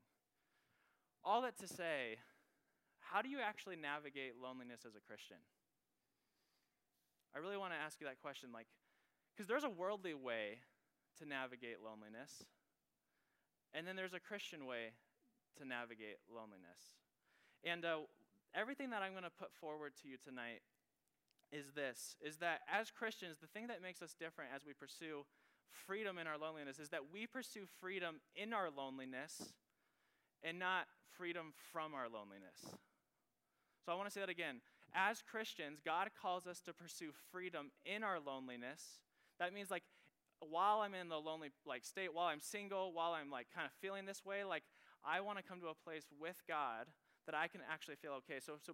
All 1.25 1.41
that 1.41 1.59
to 1.59 1.67
say, 1.67 2.23
how 2.99 3.21
do 3.21 3.27
you 3.27 3.39
actually 3.43 3.75
navigate 3.75 4.39
loneliness 4.39 4.87
as 4.87 4.95
a 4.95 5.03
Christian? 5.03 5.43
I 7.35 7.39
really 7.39 7.57
want 7.57 7.73
to 7.73 7.79
ask 7.79 7.99
you 7.99 8.07
that 8.07 8.21
question, 8.21 8.49
like, 8.53 8.67
because 9.35 9.47
there's 9.47 9.67
a 9.67 9.69
worldly 9.69 10.13
way 10.13 10.63
to 11.19 11.27
navigate 11.27 11.83
loneliness, 11.83 12.47
and 13.73 13.85
then 13.85 13.95
there's 13.95 14.15
a 14.15 14.19
Christian 14.19 14.65
way 14.65 14.95
to 15.57 15.67
navigate 15.67 16.23
loneliness. 16.31 16.95
And 17.63 17.83
uh, 17.83 18.07
everything 18.55 18.89
that 18.91 19.03
I'm 19.03 19.11
going 19.11 19.27
to 19.27 19.35
put 19.35 19.53
forward 19.53 19.93
to 20.01 20.07
you 20.07 20.15
tonight 20.17 20.63
is 21.51 21.71
this 21.75 22.15
is 22.21 22.37
that 22.37 22.61
as 22.71 22.91
Christians, 22.91 23.37
the 23.39 23.47
thing 23.47 23.67
that 23.67 23.81
makes 23.81 24.01
us 24.01 24.13
different 24.13 24.51
as 24.55 24.65
we 24.65 24.73
pursue 24.73 25.25
freedom 25.85 26.17
in 26.17 26.27
our 26.27 26.37
loneliness 26.37 26.79
is 26.79 26.89
that 26.89 27.11
we 27.11 27.27
pursue 27.27 27.65
freedom 27.79 28.21
in 28.35 28.53
our 28.53 28.69
loneliness 28.75 29.53
and 30.43 30.59
not 30.59 30.85
freedom 31.17 31.53
from 31.71 31.93
our 31.93 32.07
loneliness. 32.09 32.75
So 33.85 33.91
I 33.91 33.95
want 33.95 34.07
to 34.07 34.13
say 34.13 34.21
that 34.21 34.29
again. 34.29 34.61
As 34.95 35.21
Christians, 35.21 35.79
God 35.83 36.09
calls 36.19 36.47
us 36.47 36.61
to 36.61 36.73
pursue 36.73 37.11
freedom 37.31 37.71
in 37.85 38.03
our 38.03 38.19
loneliness. 38.19 39.01
That 39.39 39.53
means 39.53 39.69
like 39.69 39.83
while 40.39 40.79
I'm 40.79 40.93
in 40.93 41.09
the 41.09 41.17
lonely 41.17 41.49
like 41.65 41.85
state, 41.85 42.13
while 42.13 42.27
I'm 42.27 42.41
single, 42.41 42.93
while 42.93 43.11
I'm 43.13 43.29
like 43.29 43.47
kind 43.53 43.65
of 43.65 43.71
feeling 43.81 44.05
this 44.05 44.25
way, 44.25 44.43
like 44.43 44.63
I 45.05 45.21
want 45.21 45.37
to 45.37 45.43
come 45.43 45.59
to 45.61 45.67
a 45.67 45.75
place 45.75 46.05
with 46.19 46.41
God 46.47 46.87
that 47.25 47.35
I 47.35 47.47
can 47.47 47.61
actually 47.71 47.95
feel 47.95 48.13
okay. 48.23 48.39
So 48.39 48.53
so 48.61 48.73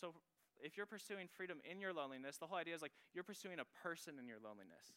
so 0.00 0.14
if 0.62 0.76
you're 0.76 0.86
pursuing 0.86 1.28
freedom 1.28 1.58
in 1.68 1.80
your 1.80 1.92
loneliness, 1.92 2.36
the 2.38 2.46
whole 2.46 2.58
idea 2.58 2.74
is 2.74 2.82
like 2.82 2.92
you're 3.14 3.24
pursuing 3.24 3.58
a 3.58 3.68
person 3.82 4.14
in 4.18 4.26
your 4.26 4.38
loneliness. 4.42 4.94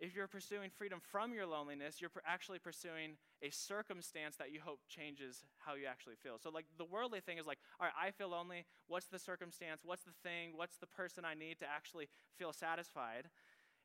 If 0.00 0.14
you're 0.16 0.26
pursuing 0.26 0.70
freedom 0.76 0.98
from 1.00 1.32
your 1.32 1.46
loneliness, 1.46 2.00
you're 2.00 2.10
actually 2.26 2.58
pursuing 2.58 3.16
a 3.42 3.50
circumstance 3.50 4.36
that 4.36 4.50
you 4.50 4.60
hope 4.60 4.80
changes 4.88 5.44
how 5.58 5.74
you 5.74 5.86
actually 5.86 6.16
feel. 6.20 6.36
So, 6.42 6.50
like, 6.50 6.66
the 6.76 6.84
worldly 6.84 7.20
thing 7.20 7.38
is 7.38 7.46
like, 7.46 7.58
all 7.78 7.86
right, 7.86 8.08
I 8.08 8.10
feel 8.10 8.30
lonely. 8.30 8.66
What's 8.88 9.06
the 9.06 9.20
circumstance? 9.20 9.82
What's 9.84 10.02
the 10.02 10.16
thing? 10.24 10.52
What's 10.56 10.78
the 10.78 10.88
person 10.88 11.24
I 11.24 11.34
need 11.34 11.60
to 11.60 11.66
actually 11.66 12.08
feel 12.36 12.52
satisfied? 12.52 13.30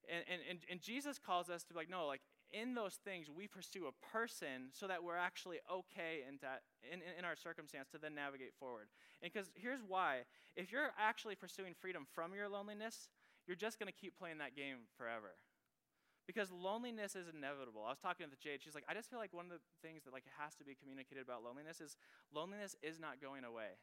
And, 0.10 0.24
and, 0.50 0.60
and, 0.72 0.82
Jesus 0.82 1.20
calls 1.20 1.50
us 1.50 1.63
to 1.63 1.74
be 1.74 1.77
like, 1.77 1.89
no, 1.89 2.08
like, 2.08 2.22
in 2.51 2.74
those 2.74 2.96
things, 3.03 3.27
we 3.29 3.48
pursue 3.48 3.88
a 3.88 3.96
person 4.06 4.70
so 4.72 4.88
that 4.88 5.03
we're 5.03 5.18
actually 5.18 5.58
okay 5.72 6.25
in, 6.27 6.39
that, 6.41 6.62
in, 6.91 7.00
in 7.18 7.25
our 7.25 7.36
circumstance 7.36 7.89
to 7.89 7.98
then 7.98 8.15
navigate 8.15 8.53
forward. 8.60 8.88
And 9.22 9.32
because 9.32 9.51
here's 9.56 9.82
why 9.86 10.25
if 10.56 10.72
you're 10.72 10.91
actually 10.98 11.36
pursuing 11.36 11.74
freedom 11.79 12.06
from 12.13 12.34
your 12.34 12.50
loneliness, 12.50 13.10
you're 13.48 13.58
just 13.58 13.79
going 13.79 13.91
to 13.91 13.96
keep 13.96 14.18
playing 14.18 14.39
that 14.39 14.56
game 14.56 14.89
forever. 14.98 15.38
Because 16.27 16.51
loneliness 16.53 17.15
is 17.15 17.25
inevitable. 17.25 17.82
I 17.82 17.89
was 17.89 17.98
talking 17.98 18.29
to 18.29 18.38
Jade. 18.38 18.62
She's 18.62 18.75
like, 18.75 18.86
I 18.86 18.94
just 18.94 19.10
feel 19.10 19.18
like 19.18 19.34
one 19.34 19.50
of 19.50 19.58
the 19.58 19.65
things 19.82 20.06
that 20.06 20.13
like 20.13 20.25
has 20.38 20.53
to 20.62 20.63
be 20.63 20.77
communicated 20.77 21.25
about 21.25 21.41
loneliness 21.41 21.82
is 21.82 21.98
loneliness 22.29 22.75
is 22.86 23.00
not 23.00 23.18
going 23.18 23.44
away. 23.44 23.82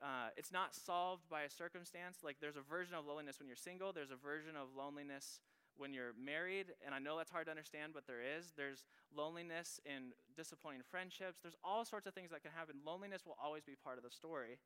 Uh, 0.00 0.30
it's 0.36 0.52
not 0.52 0.74
solved 0.74 1.24
by 1.28 1.42
a 1.42 1.50
circumstance. 1.50 2.18
Like 2.22 2.36
there's 2.40 2.60
a 2.60 2.62
version 2.62 2.94
of 2.94 3.06
loneliness 3.06 3.40
when 3.40 3.48
you're 3.48 3.56
single. 3.56 3.92
There's 3.92 4.12
a 4.12 4.20
version 4.20 4.52
of 4.52 4.76
loneliness 4.76 5.40
when 5.78 5.94
you're 5.94 6.12
married, 6.18 6.74
and 6.84 6.94
I 6.94 6.98
know 6.98 7.16
that's 7.16 7.30
hard 7.30 7.46
to 7.46 7.50
understand, 7.50 7.92
but 7.94 8.06
there 8.06 8.20
is. 8.20 8.52
There's 8.56 8.84
loneliness 9.14 9.80
in 9.86 10.12
disappointing 10.36 10.82
friendships. 10.90 11.38
There's 11.40 11.56
all 11.64 11.84
sorts 11.84 12.06
of 12.06 12.14
things 12.14 12.30
that 12.30 12.42
can 12.42 12.52
happen. 12.52 12.76
Loneliness 12.84 13.24
will 13.24 13.36
always 13.42 13.64
be 13.64 13.74
part 13.74 13.96
of 13.96 14.04
the 14.04 14.10
story. 14.10 14.58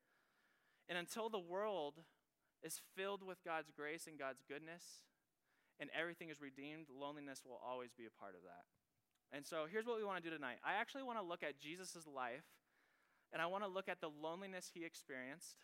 And 0.89 0.97
until 0.97 1.29
the 1.29 1.39
world 1.39 2.01
is 2.61 2.81
filled 2.95 3.23
with 3.23 3.43
God's 3.43 3.71
grace 3.71 4.07
and 4.07 4.17
God's 4.17 4.41
goodness, 4.47 5.05
and 5.79 5.89
everything 5.97 6.29
is 6.29 6.41
redeemed, 6.41 6.87
loneliness 6.89 7.41
will 7.45 7.59
always 7.63 7.91
be 7.93 8.05
a 8.05 8.19
part 8.19 8.35
of 8.35 8.43
that. 8.43 8.65
And 9.35 9.45
so 9.45 9.65
here's 9.69 9.85
what 9.85 9.97
we 9.97 10.03
want 10.03 10.23
to 10.23 10.29
do 10.29 10.35
tonight. 10.35 10.57
I 10.63 10.75
actually 10.75 11.03
want 11.03 11.17
to 11.19 11.25
look 11.25 11.41
at 11.41 11.59
Jesus' 11.59 12.05
life, 12.05 12.45
and 13.31 13.41
I 13.41 13.47
want 13.47 13.63
to 13.63 13.69
look 13.69 13.89
at 13.89 14.01
the 14.01 14.09
loneliness 14.21 14.69
he 14.73 14.85
experienced. 14.85 15.57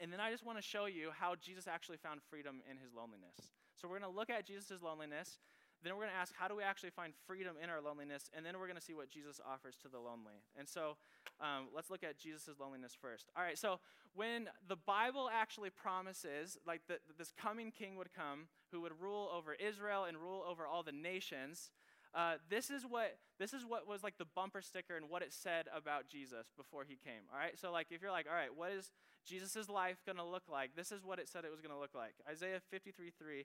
And 0.00 0.12
then 0.12 0.20
I 0.20 0.30
just 0.30 0.44
want 0.44 0.58
to 0.58 0.62
show 0.62 0.86
you 0.86 1.10
how 1.18 1.34
Jesus 1.34 1.66
actually 1.66 1.96
found 1.96 2.20
freedom 2.28 2.60
in 2.70 2.76
his 2.76 2.94
loneliness. 2.94 3.57
So 3.80 3.88
we're 3.88 3.98
going 3.98 4.10
to 4.10 4.16
look 4.16 4.30
at 4.30 4.46
Jesus' 4.46 4.82
loneliness. 4.82 5.38
Then 5.82 5.94
we're 5.94 6.02
going 6.02 6.14
to 6.14 6.20
ask, 6.20 6.34
how 6.36 6.48
do 6.48 6.56
we 6.56 6.64
actually 6.64 6.90
find 6.90 7.12
freedom 7.26 7.54
in 7.62 7.70
our 7.70 7.80
loneliness? 7.80 8.30
And 8.36 8.44
then 8.44 8.58
we're 8.58 8.66
going 8.66 8.78
to 8.78 8.82
see 8.82 8.94
what 8.94 9.10
Jesus 9.10 9.40
offers 9.46 9.76
to 9.82 9.88
the 9.88 9.98
lonely. 9.98 10.42
And 10.58 10.68
so 10.68 10.96
um, 11.40 11.68
let's 11.74 11.88
look 11.88 12.02
at 12.02 12.18
Jesus' 12.18 12.58
loneliness 12.58 12.96
first. 13.00 13.30
All 13.36 13.44
right, 13.44 13.56
so 13.56 13.78
when 14.14 14.48
the 14.66 14.76
Bible 14.76 15.30
actually 15.32 15.70
promises, 15.70 16.58
like 16.66 16.82
this 17.16 17.32
coming 17.40 17.70
king 17.70 17.96
would 17.96 18.12
come 18.12 18.48
who 18.72 18.80
would 18.80 18.92
rule 19.00 19.30
over 19.32 19.54
Israel 19.54 20.04
and 20.04 20.18
rule 20.18 20.44
over 20.48 20.66
all 20.66 20.82
the 20.82 20.92
nations, 20.92 21.70
uh, 22.14 22.34
this 22.48 22.70
is 22.70 22.84
what 22.88 23.18
this 23.38 23.52
is 23.52 23.64
what 23.64 23.86
was 23.86 24.02
like 24.02 24.16
the 24.18 24.26
bumper 24.34 24.62
sticker 24.62 24.96
and 24.96 25.10
what 25.10 25.22
it 25.22 25.32
said 25.32 25.66
about 25.76 26.08
Jesus 26.08 26.46
before 26.56 26.84
he 26.88 26.96
came. 26.96 27.28
All 27.32 27.38
right, 27.38 27.58
so 27.58 27.70
like 27.70 27.88
if 27.90 28.02
you're 28.02 28.10
like, 28.10 28.26
all 28.28 28.34
right, 28.34 28.54
what 28.54 28.72
is 28.72 28.90
Jesus' 29.26 29.68
life 29.68 29.98
going 30.06 30.16
to 30.16 30.24
look 30.24 30.44
like? 30.50 30.70
This 30.74 30.90
is 30.90 31.04
what 31.04 31.18
it 31.18 31.28
said 31.28 31.44
it 31.44 31.50
was 31.50 31.60
going 31.60 31.74
to 31.74 31.78
look 31.78 31.94
like. 31.94 32.14
Isaiah 32.28 32.60
53 32.70 33.12
3. 33.16 33.44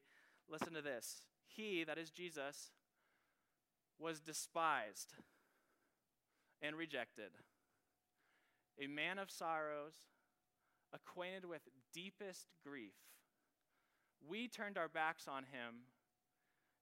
Listen 0.50 0.74
to 0.74 0.82
this. 0.82 1.26
He, 1.48 1.84
that 1.84 1.98
is 1.98 2.10
Jesus, 2.10 2.72
was 4.00 4.20
despised 4.20 5.14
and 6.62 6.76
rejected, 6.76 7.32
a 8.82 8.88
man 8.88 9.20
of 9.20 9.30
sorrows, 9.30 9.94
acquainted 10.94 11.46
with 11.46 11.62
deepest 11.94 12.48
grief. 12.66 12.96
We 14.28 14.48
turned 14.48 14.78
our 14.78 14.88
backs 14.88 15.28
on 15.28 15.44
him, 15.44 15.88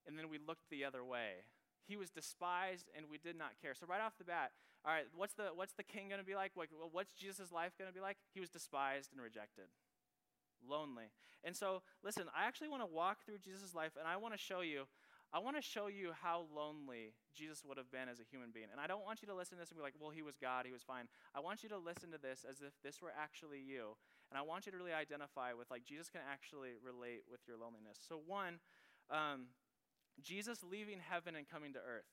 and 0.06 0.18
then 0.18 0.28
we 0.30 0.38
looked 0.38 0.70
the 0.70 0.84
other 0.84 1.04
way. 1.04 1.44
He 1.86 1.96
was 1.96 2.10
despised, 2.10 2.90
and 2.96 3.06
we 3.10 3.18
did 3.18 3.36
not 3.36 3.60
care. 3.60 3.74
So 3.74 3.86
right 3.86 4.00
off 4.00 4.16
the 4.18 4.24
bat, 4.24 4.52
all 4.84 4.92
right, 4.92 5.06
what's 5.14 5.34
the 5.34 5.50
what's 5.54 5.74
the 5.74 5.82
king 5.82 6.08
going 6.08 6.20
to 6.20 6.26
be 6.26 6.34
like? 6.34 6.52
What's 6.92 7.12
Jesus' 7.12 7.52
life 7.52 7.72
going 7.78 7.90
to 7.90 7.94
be 7.94 8.00
like? 8.00 8.16
He 8.34 8.40
was 8.40 8.50
despised 8.50 9.10
and 9.12 9.20
rejected 9.20 9.66
lonely. 10.68 11.10
And 11.44 11.56
so, 11.56 11.82
listen, 12.02 12.24
I 12.36 12.46
actually 12.46 12.68
want 12.68 12.82
to 12.82 12.86
walk 12.86 13.24
through 13.24 13.38
Jesus' 13.38 13.74
life 13.74 13.92
and 13.98 14.06
I 14.06 14.16
want 14.16 14.34
to 14.34 14.38
show 14.38 14.60
you 14.60 14.84
I 15.32 15.40
want 15.40 15.56
to 15.56 15.64
show 15.64 15.88
you 15.88 16.12
how 16.12 16.44
lonely 16.52 17.16
Jesus 17.32 17.64
would 17.64 17.80
have 17.80 17.88
been 17.88 18.04
as 18.04 18.20
a 18.20 18.28
human 18.28 18.52
being. 18.52 18.68
And 18.68 18.76
I 18.76 18.86
don't 18.86 19.00
want 19.00 19.24
you 19.24 19.28
to 19.32 19.34
listen 19.34 19.56
to 19.56 19.64
this 19.64 19.72
and 19.72 19.80
be 19.80 19.82
like, 19.82 19.96
well, 19.96 20.12
he 20.12 20.20
was 20.20 20.36
God, 20.36 20.68
he 20.68 20.72
was 20.76 20.84
fine. 20.84 21.08
I 21.34 21.40
want 21.40 21.64
you 21.64 21.72
to 21.72 21.80
listen 21.80 22.12
to 22.12 22.20
this 22.20 22.44
as 22.44 22.60
if 22.60 22.76
this 22.84 23.00
were 23.00 23.16
actually 23.16 23.56
you. 23.56 23.96
And 24.28 24.36
I 24.36 24.44
want 24.44 24.68
you 24.68 24.72
to 24.72 24.78
really 24.78 24.92
identify 24.92 25.56
with, 25.56 25.72
like, 25.72 25.88
Jesus 25.88 26.12
can 26.12 26.20
actually 26.20 26.76
relate 26.84 27.24
with 27.32 27.40
your 27.48 27.56
loneliness. 27.56 27.96
So, 27.96 28.20
one, 28.20 28.60
um, 29.08 29.56
Jesus 30.20 30.60
leaving 30.60 31.00
heaven 31.00 31.32
and 31.32 31.48
coming 31.48 31.72
to 31.72 31.80
earth. 31.80 32.12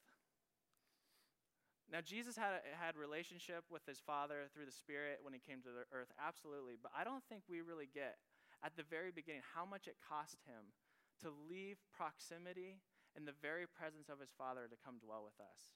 Now, 1.92 2.00
Jesus 2.00 2.38
had, 2.38 2.64
had 2.80 2.96
relationship 2.96 3.68
with 3.68 3.84
his 3.84 4.00
Father 4.00 4.48
through 4.54 4.66
the 4.66 4.72
Spirit 4.72 5.20
when 5.24 5.34
he 5.34 5.42
came 5.44 5.60
to 5.68 5.74
the 5.74 5.90
earth, 5.92 6.14
absolutely. 6.16 6.80
But 6.80 6.96
I 6.96 7.04
don't 7.04 7.24
think 7.28 7.44
we 7.50 7.60
really 7.60 7.90
get 7.92 8.16
at 8.64 8.76
the 8.76 8.84
very 8.84 9.12
beginning 9.12 9.42
how 9.56 9.66
much 9.66 9.88
it 9.88 9.96
cost 10.00 10.38
him 10.46 10.76
to 11.24 11.32
leave 11.50 11.78
proximity 11.92 12.80
and 13.16 13.28
the 13.28 13.36
very 13.42 13.68
presence 13.68 14.08
of 14.08 14.20
his 14.20 14.32
father 14.32 14.68
to 14.70 14.78
come 14.80 15.00
dwell 15.00 15.24
with 15.24 15.40
us. 15.40 15.76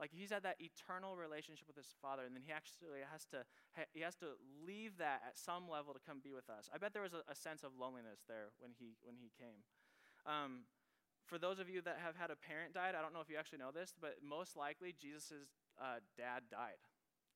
Like 0.00 0.10
he's 0.10 0.32
had 0.32 0.42
that 0.42 0.58
eternal 0.58 1.14
relationship 1.14 1.68
with 1.68 1.76
his 1.76 1.94
father 2.00 2.26
and 2.26 2.34
then 2.34 2.42
he 2.42 2.50
actually 2.50 3.04
has 3.06 3.22
to 3.30 3.46
he 3.94 4.02
has 4.02 4.16
to 4.18 4.34
leave 4.64 4.98
that 4.98 5.22
at 5.22 5.38
some 5.38 5.70
level 5.70 5.94
to 5.94 6.02
come 6.02 6.18
be 6.18 6.32
with 6.32 6.50
us. 6.50 6.66
I 6.74 6.78
bet 6.78 6.90
there 6.92 7.06
was 7.06 7.14
a, 7.14 7.22
a 7.30 7.36
sense 7.36 7.62
of 7.62 7.76
loneliness 7.78 8.24
there 8.26 8.50
when 8.58 8.72
he 8.74 8.98
when 9.04 9.14
he 9.20 9.30
came. 9.38 9.62
Um, 10.26 10.66
for 11.26 11.38
those 11.38 11.58
of 11.58 11.70
you 11.70 11.80
that 11.82 11.98
have 12.02 12.16
had 12.16 12.30
a 12.30 12.36
parent 12.36 12.74
died 12.74 12.94
i 12.94 13.00
don't 13.00 13.14
know 13.14 13.20
if 13.20 13.30
you 13.30 13.38
actually 13.38 13.58
know 13.58 13.70
this 13.70 13.94
but 13.98 14.18
most 14.22 14.56
likely 14.56 14.94
jesus' 15.00 15.54
uh, 15.80 16.02
dad 16.18 16.42
died. 16.50 16.82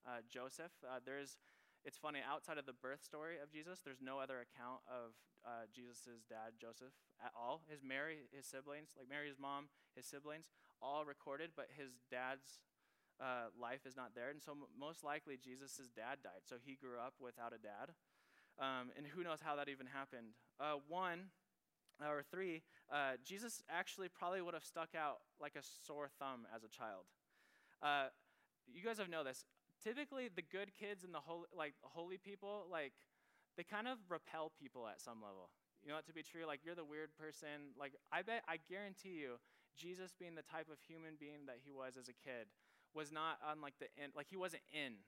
Uh, 0.07 0.23
joseph 0.28 0.73
uh, 0.85 0.99
there's 1.05 1.38
it's 1.87 1.97
funny, 1.97 2.19
outside 2.19 2.59
of 2.59 2.66
the 2.66 2.75
birth 2.75 3.07
story 3.07 3.38
of 3.38 3.55
Jesus, 3.55 3.78
there's 3.78 4.02
no 4.02 4.19
other 4.19 4.43
account 4.43 4.83
of 4.90 5.14
uh, 5.47 5.71
Jesus' 5.71 6.26
dad, 6.26 6.59
Joseph, 6.59 6.90
at 7.23 7.31
all. 7.38 7.62
His 7.71 7.87
Mary, 7.87 8.26
his 8.35 8.45
siblings, 8.45 8.90
like 8.99 9.07
Mary's 9.09 9.38
mom, 9.38 9.71
his 9.95 10.05
siblings, 10.05 10.50
all 10.83 11.07
recorded, 11.07 11.55
but 11.55 11.71
his 11.78 11.95
dad's 12.11 12.59
uh, 13.23 13.55
life 13.55 13.87
is 13.87 13.95
not 13.95 14.19
there. 14.19 14.35
And 14.35 14.43
so, 14.43 14.59
m- 14.59 14.66
most 14.75 15.07
likely, 15.07 15.38
Jesus' 15.38 15.87
dad 15.95 16.26
died. 16.26 16.43
So, 16.43 16.57
he 16.59 16.75
grew 16.75 16.99
up 16.99 17.14
without 17.23 17.55
a 17.55 17.62
dad. 17.62 17.95
Um, 18.59 18.90
and 18.99 19.07
who 19.07 19.23
knows 19.23 19.38
how 19.38 19.55
that 19.55 19.71
even 19.71 19.87
happened. 19.87 20.35
Uh, 20.59 20.83
one, 20.90 21.31
or 22.02 22.25
three, 22.28 22.62
uh, 22.90 23.14
Jesus 23.25 23.62
actually 23.71 24.09
probably 24.09 24.43
would 24.43 24.55
have 24.55 24.64
stuck 24.64 24.99
out 24.99 25.23
like 25.40 25.55
a 25.55 25.62
sore 25.87 26.11
thumb 26.19 26.50
as 26.55 26.64
a 26.64 26.69
child. 26.69 27.07
Uh, 27.81 28.11
you 28.66 28.83
guys 28.83 28.99
have 28.99 29.09
know 29.09 29.23
this 29.23 29.45
typically 29.87 30.26
the 30.26 30.43
good 30.43 30.75
kids 30.75 31.07
and 31.07 31.14
the 31.14 31.23
holy, 31.23 31.47
like 31.55 31.75
holy 31.83 32.19
people, 32.19 32.66
like 32.66 32.93
they 33.55 33.62
kind 33.62 33.87
of 33.87 33.99
repel 34.11 34.50
people 34.59 34.90
at 34.90 35.00
some 35.00 35.23
level. 35.23 35.55
You 35.87 35.95
know 35.95 35.99
it 36.02 36.07
to 36.11 36.16
be 36.16 36.26
true? 36.26 36.43
Like 36.43 36.66
you're 36.66 36.75
the 36.75 36.85
weird 36.85 37.14
person. 37.14 37.71
Like 37.78 37.95
I 38.11 38.26
bet, 38.26 38.43
I 38.50 38.59
guarantee 38.66 39.23
you, 39.23 39.38
Jesus 39.78 40.11
being 40.19 40.35
the 40.35 40.43
type 40.43 40.66
of 40.66 40.83
human 40.83 41.14
being 41.14 41.47
that 41.47 41.62
he 41.62 41.71
was 41.71 41.95
as 41.95 42.11
a 42.11 42.16
kid 42.16 42.50
was 42.90 43.14
not 43.14 43.38
on 43.47 43.62
like 43.62 43.78
the 43.78 43.87
end. 43.95 44.19
Like 44.19 44.26
he 44.26 44.35
wasn't 44.35 44.66
in. 44.75 44.99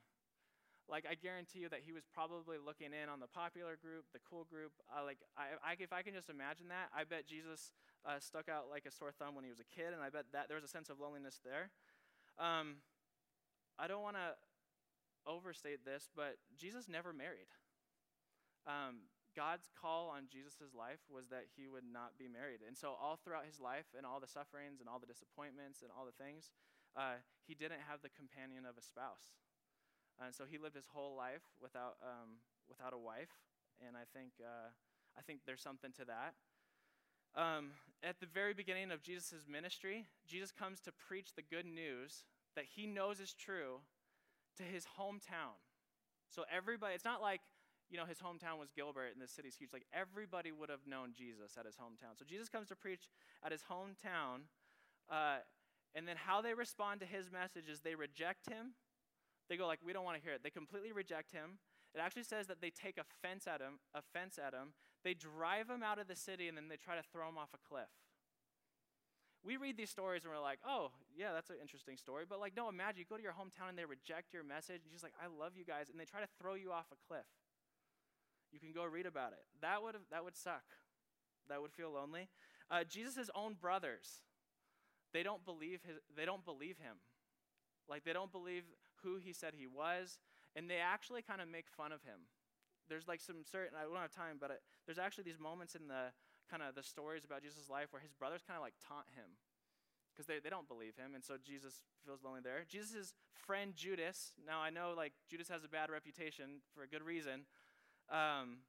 Like 0.87 1.05
I 1.11 1.19
guarantee 1.19 1.67
you 1.67 1.69
that 1.75 1.83
he 1.83 1.91
was 1.91 2.07
probably 2.07 2.57
looking 2.63 2.95
in 2.95 3.11
on 3.11 3.19
the 3.19 3.27
popular 3.27 3.75
group, 3.75 4.07
the 4.15 4.23
cool 4.23 4.47
group. 4.47 4.71
Uh, 4.87 5.03
like 5.03 5.19
I, 5.35 5.59
I, 5.61 5.75
if 5.75 5.91
I 5.91 6.07
can 6.07 6.15
just 6.15 6.31
imagine 6.31 6.71
that, 6.71 6.95
I 6.95 7.03
bet 7.03 7.27
Jesus 7.27 7.75
uh, 8.07 8.23
stuck 8.23 8.47
out 8.47 8.71
like 8.71 8.87
a 8.87 8.95
sore 8.95 9.11
thumb 9.11 9.35
when 9.35 9.43
he 9.43 9.51
was 9.51 9.59
a 9.61 9.69
kid, 9.69 9.91
and 9.91 10.01
I 10.01 10.09
bet 10.09 10.31
that 10.33 10.47
there 10.47 10.57
was 10.57 10.65
a 10.65 10.71
sense 10.71 10.89
of 10.89 11.03
loneliness 11.03 11.43
there. 11.43 11.75
Um, 12.39 12.81
I 13.79 13.91
don't 13.91 14.03
want 14.03 14.17
to 14.17 14.39
overstate 15.29 15.85
this, 15.85 16.09
but 16.17 16.41
Jesus 16.57 16.89
never 16.89 17.13
married. 17.13 17.53
Um, 18.67 19.07
God's 19.37 19.69
call 19.77 20.09
on 20.09 20.27
Jesus' 20.27 20.75
life 20.75 21.05
was 21.07 21.29
that 21.29 21.47
he 21.55 21.69
would 21.69 21.87
not 21.87 22.19
be 22.19 22.27
married. 22.27 22.65
And 22.67 22.75
so, 22.75 22.97
all 22.97 23.15
throughout 23.15 23.47
his 23.47 23.61
life, 23.61 23.87
and 23.95 24.03
all 24.03 24.19
the 24.19 24.27
sufferings, 24.27 24.81
and 24.81 24.89
all 24.89 24.99
the 24.99 25.07
disappointments, 25.07 25.85
and 25.85 25.93
all 25.93 26.09
the 26.09 26.17
things, 26.17 26.51
uh, 26.97 27.23
he 27.47 27.55
didn't 27.55 27.85
have 27.87 28.03
the 28.03 28.11
companion 28.11 28.65
of 28.65 28.75
a 28.75 28.83
spouse. 28.83 29.37
And 30.19 30.35
so, 30.35 30.43
he 30.49 30.59
lived 30.59 30.75
his 30.75 30.91
whole 30.91 31.15
life 31.15 31.47
without, 31.63 32.01
um, 32.03 32.43
without 32.67 32.91
a 32.91 32.99
wife. 32.99 33.31
And 33.79 33.95
I 33.95 34.09
think, 34.11 34.33
uh, 34.43 34.75
I 35.15 35.23
think 35.23 35.47
there's 35.47 35.63
something 35.63 35.93
to 36.03 36.05
that. 36.11 36.35
Um, 37.39 37.79
at 38.03 38.19
the 38.19 38.27
very 38.27 38.55
beginning 38.55 38.91
of 38.91 39.03
Jesus' 39.03 39.47
ministry, 39.47 40.07
Jesus 40.27 40.51
comes 40.51 40.81
to 40.81 40.91
preach 40.91 41.35
the 41.37 41.47
good 41.47 41.67
news 41.67 42.25
that 42.57 42.65
he 42.75 42.87
knows 42.87 43.21
is 43.21 43.35
true 43.35 43.79
to 44.59 44.63
his 44.63 44.85
hometown. 44.99 45.57
So 46.31 46.45
everybody, 46.53 46.95
it's 46.95 47.05
not 47.05 47.23
like, 47.23 47.41
you 47.91 47.97
know, 47.97 48.05
his 48.05 48.19
hometown 48.19 48.61
was 48.61 48.71
Gilbert 48.71 49.13
and 49.15 49.23
the 49.23 49.29
city's 49.29 49.57
huge. 49.57 49.71
Like 49.73 49.87
everybody 49.93 50.53
would 50.53 50.69
have 50.69 50.87
known 50.87 51.15
Jesus 51.17 51.57
at 51.59 51.65
his 51.65 51.77
hometown. 51.77 52.19
So 52.19 52.25
Jesus 52.29 52.49
comes 52.49 52.69
to 52.69 52.77
preach 52.77 53.09
at 53.43 53.51
his 53.51 53.63
hometown. 53.71 54.47
Uh, 55.09 55.41
and 55.95 56.07
then 56.07 56.17
how 56.17 56.43
they 56.43 56.53
respond 56.53 57.01
to 57.01 57.07
his 57.07 57.33
message 57.33 57.69
is 57.71 57.81
they 57.81 57.95
reject 57.95 58.49
him. 58.51 58.77
They 59.49 59.57
go 59.57 59.67
like, 59.67 59.81
we 59.83 59.95
don't 59.95 60.05
want 60.05 60.19
to 60.19 60.23
hear 60.23 60.35
it. 60.35 60.43
They 60.45 60.51
completely 60.51 60.93
reject 60.93 61.33
him. 61.33 61.59
It 61.95 62.01
actually 62.01 62.25
says 62.25 62.47
that 62.49 62.61
they 62.61 62.69
take 62.69 62.99
offense 63.01 63.47
at 63.47 63.63
him, 63.63 63.81
offense 63.95 64.39
at 64.39 64.53
him. 64.53 64.77
They 65.03 65.15
drive 65.15 65.71
him 65.71 65.83
out 65.83 65.99
of 65.99 66.07
the 66.07 66.17
city 66.17 66.47
and 66.49 66.57
then 66.57 66.69
they 66.69 66.77
try 66.77 66.95
to 66.97 67.03
throw 67.03 67.27
him 67.29 67.39
off 67.39 67.49
a 67.55 67.59
cliff 67.67 67.89
we 69.45 69.57
read 69.57 69.77
these 69.77 69.91
stories 69.91 70.25
and 70.25 70.33
we're 70.33 70.43
like, 70.43 70.59
oh, 70.67 70.91
yeah, 71.17 71.33
that's 71.33 71.51
an 71.51 71.57
interesting 71.63 71.97
story. 71.97 72.25
But 72.29 72.41
like, 72.41 72.57
no, 72.57 72.69
imagine 72.69 72.99
you 72.99 73.05
go 73.09 73.17
to 73.17 73.23
your 73.23 73.33
hometown 73.33 73.69
and 73.71 73.79
they 73.79 73.85
reject 73.85 74.35
your 74.35 74.43
message. 74.43 74.83
And 74.83 74.91
she's 74.93 75.03
like, 75.03 75.15
I 75.23 75.27
love 75.31 75.53
you 75.57 75.65
guys. 75.65 75.89
And 75.91 75.99
they 75.99 76.05
try 76.05 76.21
to 76.21 76.29
throw 76.41 76.55
you 76.55 76.73
off 76.73 76.87
a 76.93 76.99
cliff. 77.07 77.27
You 78.53 78.59
can 78.59 78.73
go 78.73 78.85
read 78.85 79.07
about 79.07 79.33
it. 79.33 79.45
That 79.63 79.83
would, 79.83 79.97
that 80.11 80.25
would 80.25 80.37
suck. 80.37 80.65
That 81.49 81.63
would 81.63 81.73
feel 81.73 81.93
lonely. 81.93 82.29
Uh, 82.71 82.85
Jesus' 82.85 83.31
own 83.35 83.55
brothers, 83.55 84.21
they 85.13 85.23
don't 85.23 85.45
believe 85.45 85.81
his, 85.87 85.97
they 86.17 86.25
don't 86.25 86.45
believe 86.45 86.79
him. 86.79 86.97
Like 87.89 88.05
they 88.05 88.13
don't 88.13 88.33
believe 88.33 88.65
who 89.03 89.17
he 89.17 89.33
said 89.33 89.55
he 89.57 89.67
was, 89.67 90.19
and 90.55 90.69
they 90.69 90.77
actually 90.77 91.23
kind 91.23 91.41
of 91.41 91.49
make 91.49 91.67
fun 91.69 91.93
of 91.93 92.03
him. 92.03 92.29
There's 92.89 93.09
like 93.09 93.21
some 93.21 93.45
certain 93.51 93.77
I 93.79 93.85
don't 93.85 93.97
have 93.97 94.13
time, 94.13 94.37
but 94.41 94.51
it, 94.51 94.61
there's 94.87 94.99
actually 94.99 95.25
these 95.25 95.41
moments 95.41 95.75
in 95.75 95.89
the 95.89 96.13
kind 96.51 96.63
of 96.63 96.75
the 96.75 96.83
stories 96.83 97.25
about 97.25 97.43
Jesus' 97.43 97.69
life 97.69 97.93
where 97.93 98.03
his 98.03 98.13
brothers 98.13 98.43
kind 98.43 98.57
of 98.57 98.65
like 98.65 98.75
taunt 98.81 99.07
him 99.15 99.37
because 100.19 100.27
they, 100.27 100.43
they 100.43 100.51
don't 100.51 100.67
believe 100.67 100.99
him, 100.99 101.15
and 101.15 101.23
so 101.23 101.39
Jesus 101.39 101.87
feels 102.05 102.25
lonely 102.25 102.41
there. 102.43 102.67
Jesus' 102.67 103.15
friend 103.33 103.77
Judas, 103.77 104.35
now 104.43 104.59
I 104.59 104.71
know 104.71 104.91
like 104.97 105.13
Judas 105.31 105.47
has 105.47 105.63
a 105.63 105.71
bad 105.71 105.91
reputation 105.91 106.59
for 106.75 106.83
a 106.83 106.89
good 106.91 107.07
reason, 107.07 107.47
um, 108.11 108.67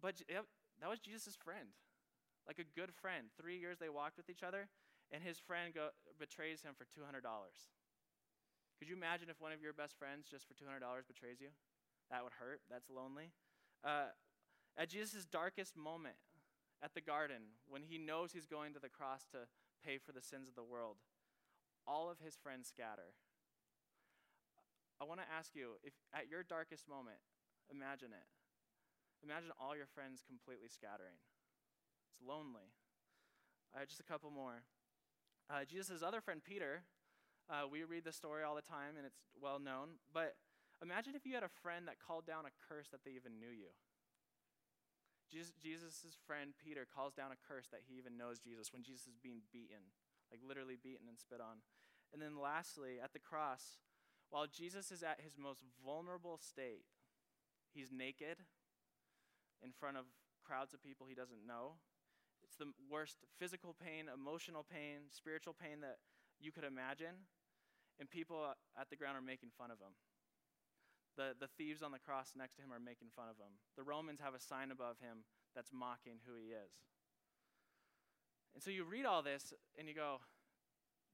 but 0.00 0.22
yep, 0.30 0.46
that 0.80 0.88
was 0.88 0.98
Jesus' 0.98 1.36
friend, 1.36 1.76
like 2.48 2.58
a 2.58 2.64
good 2.64 2.94
friend. 2.94 3.28
Three 3.36 3.58
years 3.58 3.76
they 3.78 3.92
walked 3.92 4.16
with 4.16 4.30
each 4.30 4.42
other, 4.42 4.68
and 5.12 5.22
his 5.22 5.36
friend 5.38 5.74
go, 5.74 5.92
betrays 6.18 6.62
him 6.62 6.72
for 6.72 6.88
$200. 6.88 7.20
Could 8.80 8.88
you 8.88 8.96
imagine 8.96 9.28
if 9.28 9.40
one 9.40 9.52
of 9.52 9.60
your 9.60 9.72
best 9.72 9.94
friends 9.98 10.26
just 10.26 10.48
for 10.48 10.54
$200 10.54 10.80
betrays 11.06 11.38
you? 11.38 11.52
That 12.10 12.24
would 12.24 12.32
hurt. 12.40 12.60
That's 12.70 12.88
lonely. 12.90 13.30
Uh, 13.84 14.10
at 14.76 14.88
Jesus' 14.88 15.24
darkest 15.24 15.76
moment, 15.76 16.16
at 16.82 16.94
the 16.94 17.00
garden 17.00 17.54
when 17.68 17.82
he 17.82 17.96
knows 17.96 18.32
he's 18.32 18.46
going 18.46 18.74
to 18.74 18.82
the 18.82 18.90
cross 18.90 19.24
to 19.30 19.46
pay 19.84 19.98
for 19.98 20.12
the 20.12 20.22
sins 20.22 20.48
of 20.48 20.54
the 20.54 20.66
world, 20.66 20.96
all 21.86 22.10
of 22.10 22.18
his 22.18 22.36
friends 22.36 22.68
scatter. 22.68 23.14
I 25.00 25.04
want 25.04 25.20
to 25.20 25.34
ask 25.34 25.54
you 25.54 25.78
if 25.82 25.94
at 26.14 26.30
your 26.30 26.42
darkest 26.42 26.88
moment, 26.88 27.18
imagine 27.70 28.10
it. 28.14 28.26
Imagine 29.22 29.50
all 29.58 29.76
your 29.76 29.86
friends 29.86 30.22
completely 30.26 30.68
scattering. 30.68 31.18
It's 32.10 32.18
lonely. 32.22 32.74
Uh, 33.74 33.86
just 33.86 34.00
a 34.00 34.06
couple 34.06 34.30
more. 34.30 34.62
Uh, 35.50 35.64
Jesus' 35.64 36.02
other 36.02 36.20
friend, 36.20 36.42
Peter, 36.42 36.82
uh, 37.50 37.66
we 37.70 37.82
read 37.84 38.04
the 38.04 38.12
story 38.12 38.42
all 38.42 38.54
the 38.54 38.62
time 38.62 38.94
and 38.96 39.06
it's 39.06 39.22
well 39.40 39.58
known, 39.58 39.98
but 40.12 40.34
imagine 40.82 41.14
if 41.14 41.26
you 41.26 41.34
had 41.34 41.42
a 41.42 41.60
friend 41.62 41.86
that 41.86 41.98
called 41.98 42.26
down 42.26 42.46
a 42.46 42.54
curse 42.66 42.88
that 42.90 43.00
they 43.04 43.12
even 43.12 43.38
knew 43.38 43.50
you. 43.50 43.70
Jesus' 45.32 46.20
friend 46.26 46.52
Peter 46.60 46.84
calls 46.84 47.14
down 47.16 47.32
a 47.32 47.40
curse 47.48 47.68
that 47.72 47.88
he 47.88 47.96
even 47.96 48.20
knows 48.20 48.38
Jesus 48.38 48.72
when 48.72 48.84
Jesus 48.84 49.08
is 49.08 49.18
being 49.22 49.40
beaten, 49.52 49.96
like 50.30 50.44
literally 50.44 50.76
beaten 50.76 51.08
and 51.08 51.18
spit 51.18 51.40
on. 51.40 51.64
And 52.12 52.20
then 52.20 52.36
lastly, 52.36 53.00
at 53.02 53.12
the 53.16 53.18
cross, 53.24 53.80
while 54.28 54.46
Jesus 54.46 54.92
is 54.92 55.02
at 55.02 55.24
his 55.24 55.40
most 55.40 55.64
vulnerable 55.84 56.36
state, 56.36 56.84
he's 57.72 57.88
naked 57.90 58.44
in 59.64 59.72
front 59.72 59.96
of 59.96 60.04
crowds 60.44 60.74
of 60.74 60.82
people 60.82 61.06
he 61.08 61.16
doesn't 61.16 61.46
know. 61.46 61.80
It's 62.44 62.56
the 62.56 62.72
worst 62.90 63.24
physical 63.38 63.72
pain, 63.72 64.12
emotional 64.12 64.66
pain, 64.66 65.08
spiritual 65.08 65.54
pain 65.54 65.80
that 65.80 65.96
you 66.40 66.52
could 66.52 66.64
imagine. 66.64 67.24
And 68.00 68.10
people 68.10 68.44
at 68.76 68.90
the 68.90 68.96
ground 68.96 69.16
are 69.16 69.24
making 69.24 69.50
fun 69.56 69.70
of 69.70 69.78
him. 69.78 69.94
The, 71.16 71.36
the 71.38 71.48
thieves 71.58 71.82
on 71.82 71.92
the 71.92 72.00
cross 72.00 72.32
next 72.32 72.56
to 72.56 72.62
him 72.62 72.72
are 72.72 72.80
making 72.80 73.12
fun 73.14 73.28
of 73.28 73.36
him. 73.36 73.60
The 73.76 73.84
Romans 73.84 74.20
have 74.24 74.34
a 74.34 74.40
sign 74.40 74.70
above 74.70 74.96
him 75.00 75.28
that's 75.54 75.70
mocking 75.72 76.24
who 76.24 76.40
he 76.40 76.56
is. 76.56 76.72
And 78.54 78.62
so 78.62 78.70
you 78.70 78.84
read 78.84 79.04
all 79.04 79.22
this 79.22 79.52
and 79.78 79.88
you 79.88 79.94
go, 79.94 80.20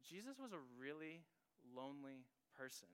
Jesus 0.06 0.38
was 0.38 0.52
a 0.52 0.62
really 0.78 1.26
lonely 1.74 2.26
person. 2.56 2.88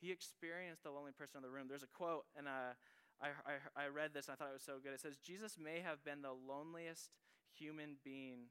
He 0.00 0.10
experienced 0.10 0.82
the 0.82 0.90
lonely 0.90 1.12
person 1.12 1.38
in 1.38 1.42
the 1.42 1.52
room. 1.52 1.68
There's 1.68 1.84
a 1.84 1.92
quote, 1.92 2.24
and 2.36 2.48
uh, 2.48 2.72
I, 3.20 3.36
I, 3.44 3.84
I 3.84 3.86
read 3.88 4.12
this 4.14 4.28
and 4.28 4.32
I 4.32 4.36
thought 4.36 4.50
it 4.50 4.56
was 4.56 4.64
so 4.64 4.80
good. 4.82 4.92
It 4.92 5.00
says, 5.00 5.20
Jesus 5.20 5.56
may 5.60 5.80
have 5.80 6.02
been 6.04 6.22
the 6.22 6.32
loneliest 6.32 7.12
human 7.52 8.00
being 8.02 8.48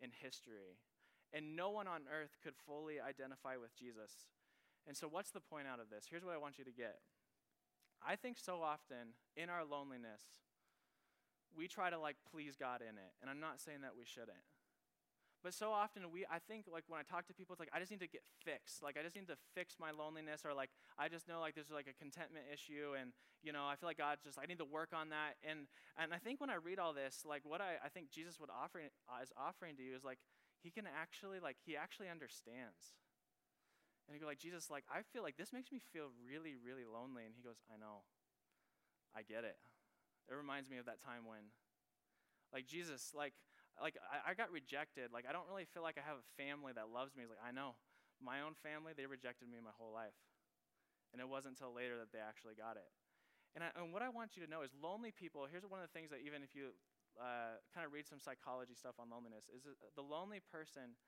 in 0.00 0.10
history, 0.10 0.80
and 1.32 1.54
no 1.54 1.68
one 1.68 1.86
on 1.86 2.08
earth 2.08 2.40
could 2.42 2.56
fully 2.66 2.96
identify 2.96 3.60
with 3.60 3.76
Jesus. 3.76 4.32
And 4.86 4.96
so, 4.96 5.08
what's 5.08 5.30
the 5.30 5.40
point 5.40 5.66
out 5.66 5.80
of 5.80 5.90
this? 5.90 6.06
Here's 6.10 6.24
what 6.24 6.34
I 6.34 6.38
want 6.38 6.58
you 6.58 6.64
to 6.64 6.72
get. 6.72 6.98
I 8.06 8.16
think 8.16 8.38
so 8.38 8.62
often 8.62 9.14
in 9.36 9.50
our 9.50 9.64
loneliness, 9.64 10.22
we 11.56 11.68
try 11.68 11.90
to 11.90 11.98
like 11.98 12.16
please 12.30 12.56
God 12.56 12.80
in 12.80 12.96
it. 12.96 13.12
And 13.20 13.30
I'm 13.30 13.40
not 13.40 13.60
saying 13.60 13.82
that 13.82 13.96
we 13.96 14.04
shouldn't. 14.04 14.44
But 15.42 15.54
so 15.54 15.72
often 15.72 16.12
we 16.12 16.26
I 16.28 16.38
think 16.38 16.68
like 16.68 16.84
when 16.88 17.00
I 17.00 17.04
talk 17.04 17.26
to 17.28 17.34
people, 17.34 17.54
it's 17.54 17.60
like 17.60 17.72
I 17.72 17.80
just 17.80 17.90
need 17.90 18.04
to 18.04 18.08
get 18.08 18.24
fixed. 18.44 18.82
Like 18.82 18.96
I 19.00 19.02
just 19.02 19.16
need 19.16 19.28
to 19.28 19.40
fix 19.54 19.76
my 19.80 19.90
loneliness 19.90 20.44
or 20.44 20.52
like 20.52 20.68
I 20.98 21.08
just 21.08 21.28
know 21.28 21.40
like 21.40 21.54
there's 21.54 21.72
like 21.72 21.88
a 21.88 21.96
contentment 21.96 22.44
issue 22.52 22.92
and 23.00 23.12
you 23.42 23.52
know, 23.52 23.64
I 23.64 23.76
feel 23.76 23.88
like 23.88 23.96
God 23.96 24.20
just 24.22 24.38
I 24.38 24.44
need 24.44 24.60
to 24.60 24.68
work 24.68 24.92
on 24.92 25.08
that. 25.10 25.40
And 25.40 25.64
and 25.96 26.12
I 26.12 26.18
think 26.18 26.40
when 26.40 26.50
I 26.50 26.60
read 26.60 26.78
all 26.78 26.92
this, 26.92 27.24
like 27.24 27.42
what 27.44 27.60
I, 27.60 27.80
I 27.84 27.88
think 27.88 28.10
Jesus 28.12 28.38
would 28.38 28.52
offer 28.52 28.80
is 28.80 29.32
offering 29.36 29.76
to 29.76 29.82
you 29.82 29.96
is 29.96 30.04
like 30.04 30.18
he 30.60 30.70
can 30.70 30.84
actually 30.84 31.40
like 31.40 31.56
he 31.64 31.76
actually 31.76 32.12
understands. 32.12 32.92
And 34.10 34.18
you 34.18 34.18
go 34.18 34.26
like, 34.26 34.42
Jesus, 34.42 34.66
like, 34.74 34.82
I 34.90 35.06
feel 35.06 35.22
like 35.22 35.38
this 35.38 35.54
makes 35.54 35.70
me 35.70 35.78
feel 35.78 36.10
really, 36.18 36.58
really 36.58 36.82
lonely. 36.82 37.22
And 37.22 37.30
he 37.30 37.46
goes, 37.46 37.62
I 37.70 37.78
know. 37.78 38.02
I 39.14 39.22
get 39.22 39.46
it. 39.46 39.54
It 40.26 40.34
reminds 40.34 40.66
me 40.66 40.82
of 40.82 40.90
that 40.90 40.98
time 40.98 41.30
when, 41.30 41.54
like, 42.50 42.66
Jesus, 42.66 43.14
like, 43.14 43.38
like 43.78 43.94
I, 44.02 44.30
I 44.30 44.32
got 44.34 44.50
rejected. 44.50 45.14
Like, 45.14 45.30
I 45.30 45.32
don't 45.32 45.46
really 45.46 45.62
feel 45.62 45.86
like 45.86 45.94
I 45.94 46.02
have 46.02 46.18
a 46.18 46.26
family 46.34 46.74
that 46.74 46.90
loves 46.90 47.14
me. 47.14 47.22
He's 47.22 47.30
like, 47.30 47.38
I 47.38 47.54
know. 47.54 47.78
My 48.18 48.42
own 48.42 48.58
family, 48.58 48.98
they 48.98 49.06
rejected 49.06 49.46
me 49.46 49.62
my 49.62 49.70
whole 49.78 49.94
life. 49.94 50.18
And 51.14 51.22
it 51.22 51.30
wasn't 51.30 51.54
until 51.54 51.70
later 51.70 51.94
that 52.02 52.10
they 52.10 52.18
actually 52.18 52.58
got 52.58 52.74
it. 52.74 52.90
And, 53.54 53.62
I, 53.62 53.70
and 53.78 53.94
what 53.94 54.02
I 54.02 54.10
want 54.10 54.34
you 54.34 54.42
to 54.42 54.50
know 54.50 54.66
is 54.66 54.74
lonely 54.74 55.14
people, 55.14 55.46
here's 55.46 55.62
one 55.62 55.78
of 55.78 55.86
the 55.86 55.94
things 55.94 56.10
that 56.10 56.26
even 56.26 56.42
if 56.42 56.50
you 56.50 56.74
uh, 57.14 57.62
kind 57.70 57.86
of 57.86 57.94
read 57.94 58.10
some 58.10 58.18
psychology 58.18 58.74
stuff 58.74 58.98
on 58.98 59.06
loneliness, 59.06 59.46
is 59.54 59.70
the 59.94 60.02
lonely 60.02 60.42
person, 60.42 60.98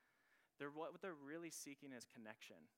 they're, 0.58 0.70
what 0.70 0.94
they're 1.02 1.18
really 1.18 1.50
seeking 1.50 1.90
is 1.90 2.06
connection. 2.06 2.70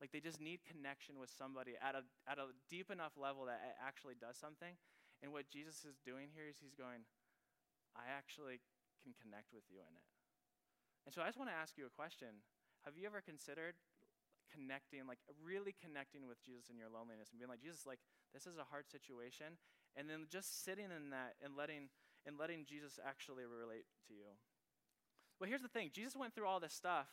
Like 0.00 0.12
they 0.12 0.20
just 0.20 0.40
need 0.40 0.60
connection 0.66 1.16
with 1.16 1.32
somebody 1.32 1.74
at 1.80 1.96
a, 1.96 2.04
at 2.28 2.36
a 2.36 2.52
deep 2.68 2.92
enough 2.92 3.16
level 3.16 3.48
that 3.48 3.60
it 3.64 3.76
actually 3.80 4.14
does 4.16 4.36
something. 4.36 4.76
And 5.24 5.32
what 5.32 5.48
Jesus 5.48 5.88
is 5.88 5.96
doing 6.04 6.28
here 6.36 6.44
is 6.44 6.60
he's 6.60 6.76
going, 6.76 7.08
I 7.96 8.12
actually 8.12 8.60
can 9.00 9.16
connect 9.16 9.56
with 9.56 9.64
you 9.72 9.80
in 9.80 9.92
it. 9.96 10.08
And 11.08 11.14
so 11.14 11.24
I 11.24 11.32
just 11.32 11.40
want 11.40 11.48
to 11.48 11.56
ask 11.56 11.80
you 11.80 11.88
a 11.88 11.94
question. 11.94 12.44
Have 12.84 13.00
you 13.00 13.08
ever 13.08 13.24
considered 13.24 13.80
connecting, 14.52 15.06
like 15.06 15.18
really 15.42 15.74
connecting 15.74 16.26
with 16.26 16.38
Jesus 16.44 16.68
in 16.70 16.76
your 16.78 16.92
loneliness 16.92 17.30
and 17.30 17.38
being 17.38 17.50
like, 17.50 17.62
Jesus, 17.62 17.86
like 17.86 17.98
this 18.34 18.46
is 18.46 18.58
a 18.58 18.68
hard 18.68 18.90
situation, 18.90 19.58
and 19.96 20.10
then 20.10 20.26
just 20.30 20.64
sitting 20.64 20.92
in 20.92 21.10
that 21.10 21.34
and 21.42 21.56
letting 21.56 21.88
and 22.26 22.38
letting 22.38 22.66
Jesus 22.66 22.98
actually 23.02 23.46
relate 23.46 23.86
to 24.10 24.14
you. 24.14 24.34
Well, 25.38 25.48
here's 25.48 25.62
the 25.62 25.72
thing: 25.72 25.90
Jesus 25.92 26.16
went 26.16 26.34
through 26.34 26.46
all 26.46 26.60
this 26.60 26.74
stuff, 26.74 27.08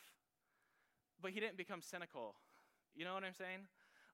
but 1.20 1.30
he 1.30 1.40
didn't 1.40 1.56
become 1.56 1.82
cynical. 1.82 2.36
You 2.94 3.04
know 3.04 3.14
what 3.14 3.24
I'm 3.24 3.34
saying? 3.34 3.66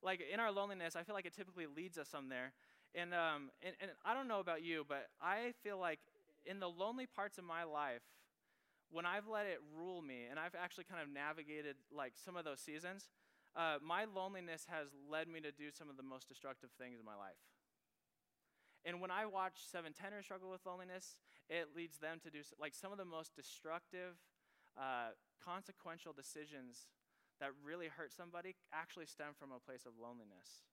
Like 0.02 0.20
in 0.32 0.40
our 0.40 0.50
loneliness, 0.50 0.96
I 0.96 1.02
feel 1.02 1.14
like 1.14 1.26
it 1.26 1.34
typically 1.34 1.66
leads 1.66 1.98
us 1.98 2.08
somewhere. 2.08 2.52
And, 2.94 3.14
um, 3.14 3.50
and, 3.62 3.74
and 3.80 3.90
I 4.04 4.14
don't 4.14 4.26
know 4.26 4.40
about 4.40 4.64
you, 4.64 4.84
but 4.88 5.06
I 5.20 5.52
feel 5.62 5.78
like 5.78 6.00
in 6.46 6.58
the 6.58 6.68
lonely 6.68 7.06
parts 7.06 7.38
of 7.38 7.44
my 7.44 7.64
life, 7.64 8.02
when 8.90 9.06
I've 9.06 9.28
let 9.28 9.46
it 9.46 9.60
rule 9.78 10.02
me 10.02 10.26
and 10.28 10.38
I've 10.38 10.54
actually 10.58 10.84
kind 10.84 11.00
of 11.00 11.08
navigated 11.12 11.76
like 11.94 12.14
some 12.16 12.36
of 12.36 12.44
those 12.44 12.58
seasons, 12.60 13.08
uh, 13.54 13.76
my 13.82 14.06
loneliness 14.06 14.66
has 14.68 14.88
led 15.10 15.28
me 15.28 15.40
to 15.40 15.52
do 15.52 15.70
some 15.70 15.90
of 15.90 15.96
the 15.96 16.02
most 16.02 16.28
destructive 16.28 16.70
things 16.78 16.98
in 16.98 17.04
my 17.04 17.14
life. 17.14 17.38
And 18.84 19.00
when 19.00 19.10
I 19.10 19.26
watch 19.26 19.60
seven 19.70 19.92
tenors 19.92 20.24
struggle 20.24 20.50
with 20.50 20.64
loneliness, 20.64 21.16
it 21.48 21.68
leads 21.76 21.98
them 21.98 22.18
to 22.24 22.30
do 22.30 22.40
like 22.58 22.74
some 22.74 22.92
of 22.92 22.98
the 22.98 23.04
most 23.04 23.36
destructive, 23.36 24.16
uh, 24.78 25.12
consequential 25.44 26.12
decisions 26.12 26.86
that 27.40 27.50
really 27.64 27.88
hurt 27.88 28.12
somebody 28.12 28.54
actually 28.72 29.06
stem 29.06 29.32
from 29.38 29.50
a 29.52 29.58
place 29.58 29.84
of 29.86 29.92
loneliness. 30.00 30.64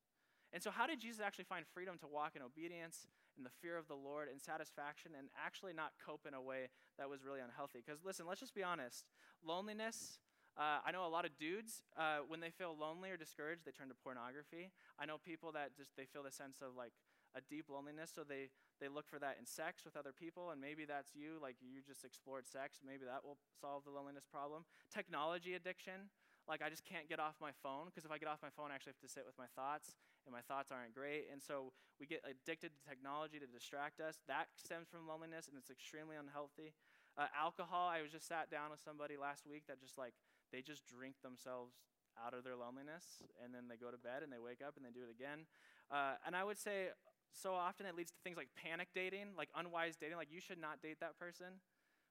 And 0.54 0.64
so, 0.64 0.72
how 0.72 0.88
did 0.88 1.00
Jesus 1.00 1.20
actually 1.20 1.46
find 1.46 1.66
freedom 1.68 1.98
to 2.00 2.08
walk 2.08 2.36
in 2.36 2.42
obedience, 2.42 3.08
in 3.38 3.44
the 3.44 3.52
fear 3.62 3.78
of 3.78 3.88
the 3.88 3.96
Lord, 3.96 4.30
in 4.32 4.40
satisfaction, 4.40 5.12
and 5.18 5.28
actually 5.36 5.74
not 5.74 5.92
cope 6.00 6.26
in 6.28 6.34
a 6.34 6.42
way 6.42 6.70
that 6.98 7.10
was 7.10 7.24
really 7.24 7.42
unhealthy? 7.44 7.84
Because, 7.84 8.04
listen, 8.06 8.26
let's 8.26 8.40
just 8.40 8.56
be 8.56 8.64
honest. 8.64 9.04
Loneliness, 9.44 10.20
uh, 10.58 10.80
I 10.86 10.92
know 10.92 11.06
a 11.06 11.12
lot 11.12 11.26
of 11.26 11.38
dudes, 11.38 11.84
uh, 12.00 12.24
when 12.28 12.40
they 12.40 12.50
feel 12.50 12.76
lonely 12.80 13.12
or 13.12 13.18
discouraged, 13.18 13.66
they 13.66 13.72
turn 13.72 13.90
to 13.90 13.96
pornography. 13.96 14.72
I 14.98 15.06
know 15.06 15.18
people 15.20 15.52
that 15.52 15.76
just, 15.76 15.96
they 15.98 16.06
feel 16.06 16.24
the 16.24 16.32
sense 16.32 16.64
of 16.64 16.76
like 16.76 16.94
a 17.36 17.42
deep 17.46 17.70
loneliness, 17.70 18.10
so 18.16 18.24
they, 18.24 18.50
they 18.80 18.88
look 18.88 19.06
for 19.06 19.20
that 19.20 19.38
in 19.38 19.46
sex 19.46 19.84
with 19.86 19.96
other 19.96 20.16
people, 20.16 20.50
and 20.50 20.62
maybe 20.62 20.86
that's 20.86 21.14
you, 21.14 21.38
like 21.42 21.58
you 21.62 21.86
just 21.86 22.02
explored 22.06 22.48
sex, 22.48 22.80
maybe 22.82 23.06
that 23.06 23.22
will 23.22 23.38
solve 23.60 23.84
the 23.84 23.92
loneliness 23.92 24.26
problem. 24.26 24.66
Technology 24.90 25.54
addiction, 25.54 26.10
like 26.48 26.64
I 26.64 26.72
just 26.72 26.88
can't 26.88 27.12
get 27.12 27.20
off 27.20 27.36
my 27.44 27.52
phone 27.62 27.92
because 27.92 28.08
if 28.08 28.12
I 28.12 28.18
get 28.18 28.32
off 28.32 28.40
my 28.40 28.54
phone, 28.56 28.72
I 28.72 28.76
actually 28.76 28.96
have 28.96 29.04
to 29.04 29.12
sit 29.12 29.28
with 29.28 29.36
my 29.36 29.52
thoughts, 29.52 30.00
and 30.24 30.32
my 30.32 30.42
thoughts 30.42 30.72
aren't 30.72 30.96
great. 30.96 31.28
And 31.28 31.44
so 31.44 31.76
we 32.00 32.08
get 32.08 32.24
addicted 32.24 32.72
to 32.72 32.80
technology 32.88 33.40
to 33.40 33.48
distract 33.48 34.00
us. 34.00 34.24
That 34.32 34.48
stems 34.56 34.88
from 34.88 35.08
loneliness, 35.08 35.52
and 35.52 35.60
it's 35.60 35.70
extremely 35.70 36.16
unhealthy. 36.16 36.72
Uh, 37.18 37.28
alcohol. 37.36 37.90
I 37.90 38.02
was 38.06 38.14
just 38.14 38.30
sat 38.30 38.48
down 38.48 38.72
with 38.72 38.80
somebody 38.80 39.18
last 39.18 39.44
week 39.44 39.68
that 39.68 39.82
just 39.82 39.98
like 39.98 40.14
they 40.56 40.64
just 40.64 40.86
drink 40.88 41.20
themselves 41.20 41.76
out 42.16 42.34
of 42.34 42.48
their 42.48 42.56
loneliness, 42.56 43.22
and 43.44 43.52
then 43.52 43.68
they 43.68 43.78
go 43.78 43.92
to 43.92 44.00
bed 44.00 44.24
and 44.24 44.32
they 44.32 44.42
wake 44.42 44.64
up 44.64 44.80
and 44.80 44.86
they 44.88 44.94
do 44.94 45.04
it 45.04 45.12
again. 45.12 45.46
Uh, 45.92 46.16
and 46.26 46.36
I 46.36 46.44
would 46.48 46.58
say 46.58 46.96
so 47.34 47.54
often 47.54 47.86
it 47.86 47.96
leads 47.96 48.12
to 48.12 48.18
things 48.24 48.38
like 48.38 48.50
panic 48.56 48.90
dating, 48.96 49.36
like 49.38 49.50
unwise 49.56 49.96
dating. 50.00 50.18
Like 50.18 50.32
you 50.32 50.42
should 50.42 50.60
not 50.60 50.82
date 50.82 50.98
that 51.02 51.20
person, 51.20 51.60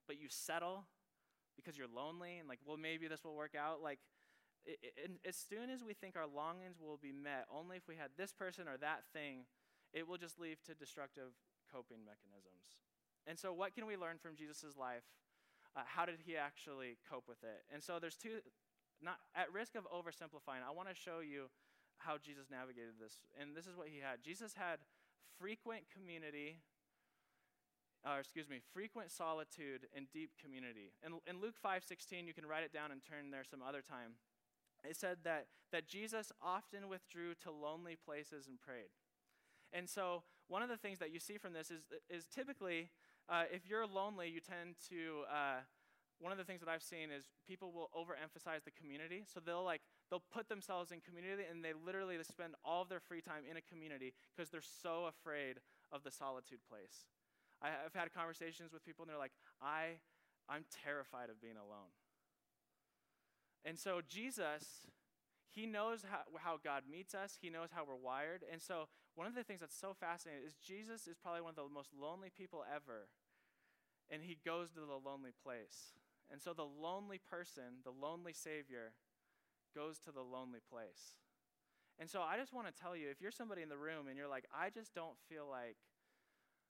but 0.07 0.19
you 0.19 0.27
settle 0.29 0.85
because 1.55 1.77
you're 1.77 1.89
lonely 1.89 2.37
and 2.37 2.47
like, 2.47 2.59
well, 2.65 2.77
maybe 2.77 3.07
this 3.07 3.23
will 3.23 3.35
work 3.35 3.55
out. 3.57 3.81
Like 3.81 3.99
it, 4.67 5.11
as 5.25 5.35
soon 5.35 5.69
as 5.71 5.83
we 5.83 5.93
think 5.93 6.15
our 6.15 6.27
longings 6.27 6.75
will 6.79 6.99
be 6.99 7.11
met, 7.11 7.47
only 7.47 7.77
if 7.77 7.87
we 7.87 7.95
had 7.95 8.11
this 8.17 8.33
person 8.33 8.67
or 8.67 8.77
that 8.77 9.07
thing, 9.13 9.47
it 9.93 10.07
will 10.07 10.17
just 10.17 10.39
lead 10.39 10.57
to 10.67 10.75
destructive 10.75 11.31
coping 11.71 12.03
mechanisms. 12.03 12.83
And 13.25 13.39
so, 13.39 13.51
what 13.51 13.73
can 13.73 13.87
we 13.87 13.95
learn 13.95 14.19
from 14.19 14.35
Jesus' 14.35 14.75
life? 14.77 15.07
Uh, 15.75 15.81
how 15.85 16.05
did 16.05 16.19
he 16.25 16.35
actually 16.35 16.97
cope 17.09 17.27
with 17.27 17.43
it? 17.43 17.63
And 17.71 17.81
so, 17.81 17.99
there's 17.99 18.15
two, 18.15 18.43
not 19.01 19.19
at 19.35 19.51
risk 19.51 19.75
of 19.75 19.87
oversimplifying, 19.87 20.63
I 20.67 20.75
want 20.75 20.89
to 20.89 20.95
show 20.95 21.19
you 21.23 21.47
how 21.97 22.17
Jesus 22.17 22.51
navigated 22.51 22.99
this. 22.99 23.23
And 23.39 23.55
this 23.55 23.65
is 23.65 23.75
what 23.75 23.87
he 23.87 23.99
had 23.99 24.21
Jesus 24.21 24.53
had 24.53 24.79
frequent 25.39 25.89
community 25.89 26.61
or 28.05 28.19
excuse 28.19 28.47
me, 28.47 28.61
frequent 28.73 29.11
solitude 29.11 29.87
and 29.95 30.07
deep 30.13 30.31
community. 30.39 30.93
In, 31.03 31.19
in 31.27 31.41
Luke 31.41 31.55
5:16, 31.59 32.27
you 32.27 32.33
can 32.33 32.45
write 32.45 32.63
it 32.63 32.71
down 32.71 32.91
and 32.91 33.01
turn 33.03 33.31
there 33.31 33.43
some 33.43 33.61
other 33.61 33.81
time 33.81 34.15
it 34.83 34.95
said 34.95 35.17
that, 35.23 35.47
that 35.71 35.87
Jesus 35.87 36.31
often 36.41 36.89
withdrew 36.89 37.33
to 37.43 37.51
lonely 37.51 37.95
places 37.95 38.47
and 38.47 38.59
prayed. 38.59 38.91
And 39.73 39.89
so, 39.89 40.23
one 40.47 40.61
of 40.61 40.69
the 40.69 40.77
things 40.77 40.99
that 40.99 41.11
you 41.11 41.19
see 41.19 41.37
from 41.37 41.53
this 41.53 41.71
is, 41.71 41.81
is 42.09 42.25
typically, 42.25 42.89
uh, 43.27 43.43
if 43.51 43.67
you're 43.67 43.85
lonely, 43.85 44.29
you 44.29 44.39
tend 44.39 44.75
to, 44.89 45.27
uh, 45.29 45.59
one 46.19 46.31
of 46.31 46.37
the 46.37 46.43
things 46.43 46.61
that 46.61 46.69
I've 46.69 46.81
seen 46.81 47.11
is 47.11 47.29
people 47.47 47.71
will 47.71 47.89
overemphasize 47.93 48.63
the 48.63 48.71
community. 48.71 49.23
So 49.27 49.39
they'll 49.39 49.63
like, 49.63 49.81
they'll 50.09 50.23
put 50.33 50.49
themselves 50.49 50.91
in 50.91 50.99
community 51.01 51.43
and 51.49 51.63
they 51.63 51.73
literally 51.73 52.17
spend 52.23 52.55
all 52.65 52.81
of 52.81 52.89
their 52.89 52.99
free 52.99 53.21
time 53.21 53.43
in 53.49 53.57
a 53.57 53.61
community 53.61 54.13
because 54.35 54.49
they're 54.49 54.65
so 54.81 55.05
afraid 55.05 55.59
of 55.91 56.03
the 56.03 56.11
solitude 56.11 56.59
place. 56.69 57.05
I, 57.61 57.69
have 57.69 57.93
had 57.93 58.13
conversations 58.13 58.73
with 58.73 58.85
people 58.85 59.03
and 59.03 59.09
they're 59.09 59.19
like, 59.19 59.35
I, 59.61 60.01
I'm 60.49 60.65
terrified 60.83 61.29
of 61.29 61.41
being 61.41 61.57
alone. 61.57 61.91
And 63.67 63.77
so 63.77 63.99
Jesus, 64.07 64.87
he 65.49 65.65
knows 65.65 66.05
how, 66.09 66.23
how 66.39 66.57
God 66.63 66.83
meets 66.89 67.13
us, 67.13 67.37
he 67.41 67.49
knows 67.49 67.67
how 67.75 67.83
we're 67.83 67.99
wired. 67.99 68.43
And 68.49 68.61
so 68.61 68.87
one 69.15 69.27
of 69.27 69.35
the 69.35 69.43
things 69.43 69.59
that's 69.59 69.77
so 69.77 69.93
fascinating 69.99 70.45
is 70.47 70.55
Jesus 70.55 71.05
is 71.05 71.17
probably 71.21 71.41
one 71.41 71.49
of 71.49 71.57
the 71.57 71.73
most 71.73 71.89
lonely 71.91 72.31
people 72.31 72.63
ever. 72.63 73.09
And 74.09 74.23
he 74.23 74.37
goes 74.45 74.71
to 74.71 74.79
the 74.79 75.03
lonely 75.03 75.35
place. 75.43 75.91
And 76.31 76.41
so 76.41 76.53
the 76.53 76.63
lonely 76.63 77.19
person, 77.19 77.83
the 77.83 77.91
lonely 77.91 78.31
Savior, 78.31 78.93
goes 79.75 79.99
to 79.99 80.11
the 80.13 80.23
lonely 80.23 80.59
place. 80.63 81.19
And 81.99 82.09
so 82.09 82.21
I 82.21 82.37
just 82.37 82.53
want 82.53 82.67
to 82.67 82.81
tell 82.81 82.95
you 82.95 83.09
if 83.09 83.19
you're 83.19 83.31
somebody 83.31 83.63
in 83.63 83.69
the 83.69 83.77
room 83.77 84.07
and 84.07 84.15
you're 84.15 84.31
like, 84.31 84.45
I 84.55 84.69
just 84.69 84.93
don't 84.95 85.17
feel 85.27 85.47
like 85.49 85.75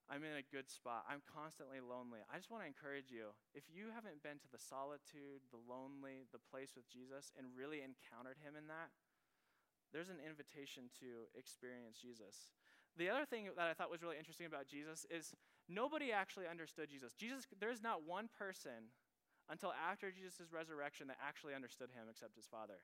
I'm 0.08 0.24
in 0.24 0.40
a 0.40 0.52
good 0.56 0.72
spot. 0.72 1.04
I'm 1.04 1.20
constantly 1.28 1.84
lonely. 1.84 2.24
I 2.32 2.40
just 2.40 2.48
want 2.48 2.64
to 2.64 2.72
encourage 2.72 3.12
you. 3.12 3.36
If 3.52 3.68
you 3.68 3.92
haven't 3.92 4.24
been 4.24 4.40
to 4.40 4.50
the 4.52 4.60
solitude, 4.60 5.44
the 5.52 5.60
lonely, 5.60 6.24
the 6.32 6.40
place 6.40 6.80
with 6.80 6.88
Jesus, 6.88 7.36
and 7.36 7.52
really 7.52 7.84
encountered 7.84 8.40
him 8.40 8.56
in 8.56 8.72
that, 8.72 8.96
there's 9.92 10.08
an 10.08 10.24
invitation 10.24 10.88
to 11.04 11.28
experience 11.36 12.00
Jesus. 12.00 12.56
The 12.96 13.12
other 13.12 13.28
thing 13.28 13.52
that 13.52 13.68
I 13.68 13.76
thought 13.76 13.92
was 13.92 14.02
really 14.02 14.18
interesting 14.18 14.48
about 14.48 14.68
Jesus 14.68 15.04
is 15.12 15.36
nobody 15.68 16.16
actually 16.16 16.48
understood 16.48 16.88
Jesus. 16.88 17.12
Jesus, 17.14 17.44
there's 17.60 17.84
not 17.84 18.08
one 18.08 18.32
person 18.32 18.96
until 19.52 19.76
after 19.76 20.12
Jesus' 20.12 20.52
resurrection 20.52 21.08
that 21.08 21.20
actually 21.20 21.56
understood 21.56 21.92
him 21.92 22.08
except 22.10 22.36
his 22.36 22.48
Father. 22.48 22.80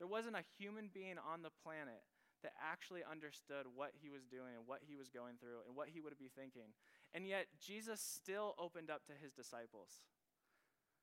There 0.00 0.08
wasn't 0.08 0.36
a 0.36 0.44
human 0.58 0.90
being 0.92 1.20
on 1.20 1.44
the 1.44 1.54
planet 1.62 2.02
that 2.44 2.52
actually 2.60 3.02
understood 3.02 3.66
what 3.74 3.90
he 3.98 4.08
was 4.08 4.28
doing 4.28 4.54
and 4.54 4.68
what 4.68 4.84
he 4.86 4.94
was 4.94 5.08
going 5.08 5.40
through 5.40 5.64
and 5.66 5.74
what 5.74 5.88
he 5.88 6.00
would 6.00 6.16
be 6.20 6.30
thinking. 6.30 6.76
And 7.12 7.26
yet, 7.26 7.48
Jesus 7.58 7.98
still 7.98 8.54
opened 8.60 8.90
up 8.92 9.04
to 9.08 9.14
his 9.16 9.32
disciples. 9.32 10.04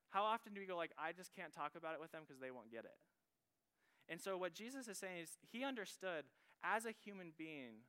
How 0.09 0.23
often 0.23 0.53
do 0.53 0.61
we 0.61 0.67
go, 0.67 0.77
like, 0.77 0.91
I 0.97 1.11
just 1.11 1.33
can't 1.33 1.51
talk 1.51 1.73
about 1.75 1.93
it 1.93 2.01
with 2.01 2.11
them 2.11 2.23
because 2.23 2.39
they 2.39 2.51
won't 2.51 2.71
get 2.71 2.85
it? 2.85 2.95
And 4.07 4.19
so, 4.19 4.37
what 4.37 4.53
Jesus 4.53 4.87
is 4.87 4.97
saying 4.97 5.23
is, 5.23 5.37
he 5.51 5.63
understood 5.63 6.29
as 6.63 6.85
a 6.85 6.91
human 6.91 7.33
being, 7.37 7.87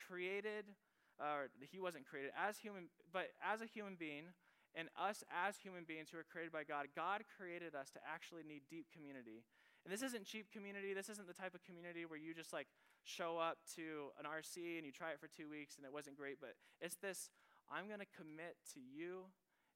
created, 0.00 0.72
or 1.20 1.52
uh, 1.52 1.64
he 1.64 1.78
wasn't 1.78 2.08
created 2.08 2.32
as 2.34 2.58
human, 2.58 2.88
but 3.12 3.30
as 3.44 3.60
a 3.60 3.66
human 3.66 3.94
being, 3.94 4.32
and 4.74 4.88
us 4.98 5.22
as 5.28 5.58
human 5.58 5.84
beings 5.84 6.08
who 6.10 6.18
are 6.18 6.26
created 6.26 6.52
by 6.52 6.64
God, 6.64 6.86
God 6.94 7.22
created 7.36 7.74
us 7.74 7.90
to 7.90 8.00
actually 8.06 8.42
need 8.46 8.62
deep 8.70 8.86
community 8.94 9.44
and 9.84 9.92
this 9.92 10.02
isn't 10.02 10.24
cheap 10.26 10.52
community. 10.52 10.92
This 10.92 11.08
isn't 11.08 11.26
the 11.26 11.34
type 11.34 11.54
of 11.54 11.64
community 11.64 12.04
where 12.04 12.18
you 12.18 12.34
just 12.34 12.52
like 12.52 12.68
show 13.04 13.38
up 13.38 13.58
to 13.76 14.12
an 14.20 14.28
RC 14.28 14.76
and 14.76 14.84
you 14.84 14.92
try 14.92 15.10
it 15.10 15.20
for 15.20 15.28
two 15.28 15.48
weeks 15.48 15.76
and 15.76 15.84
it 15.84 15.92
wasn't 15.92 16.16
great. 16.16 16.36
But 16.40 16.54
it's 16.80 16.96
this 16.96 17.30
I'm 17.70 17.86
going 17.86 18.02
to 18.02 18.12
commit 18.18 18.60
to 18.74 18.80
you 18.80 19.30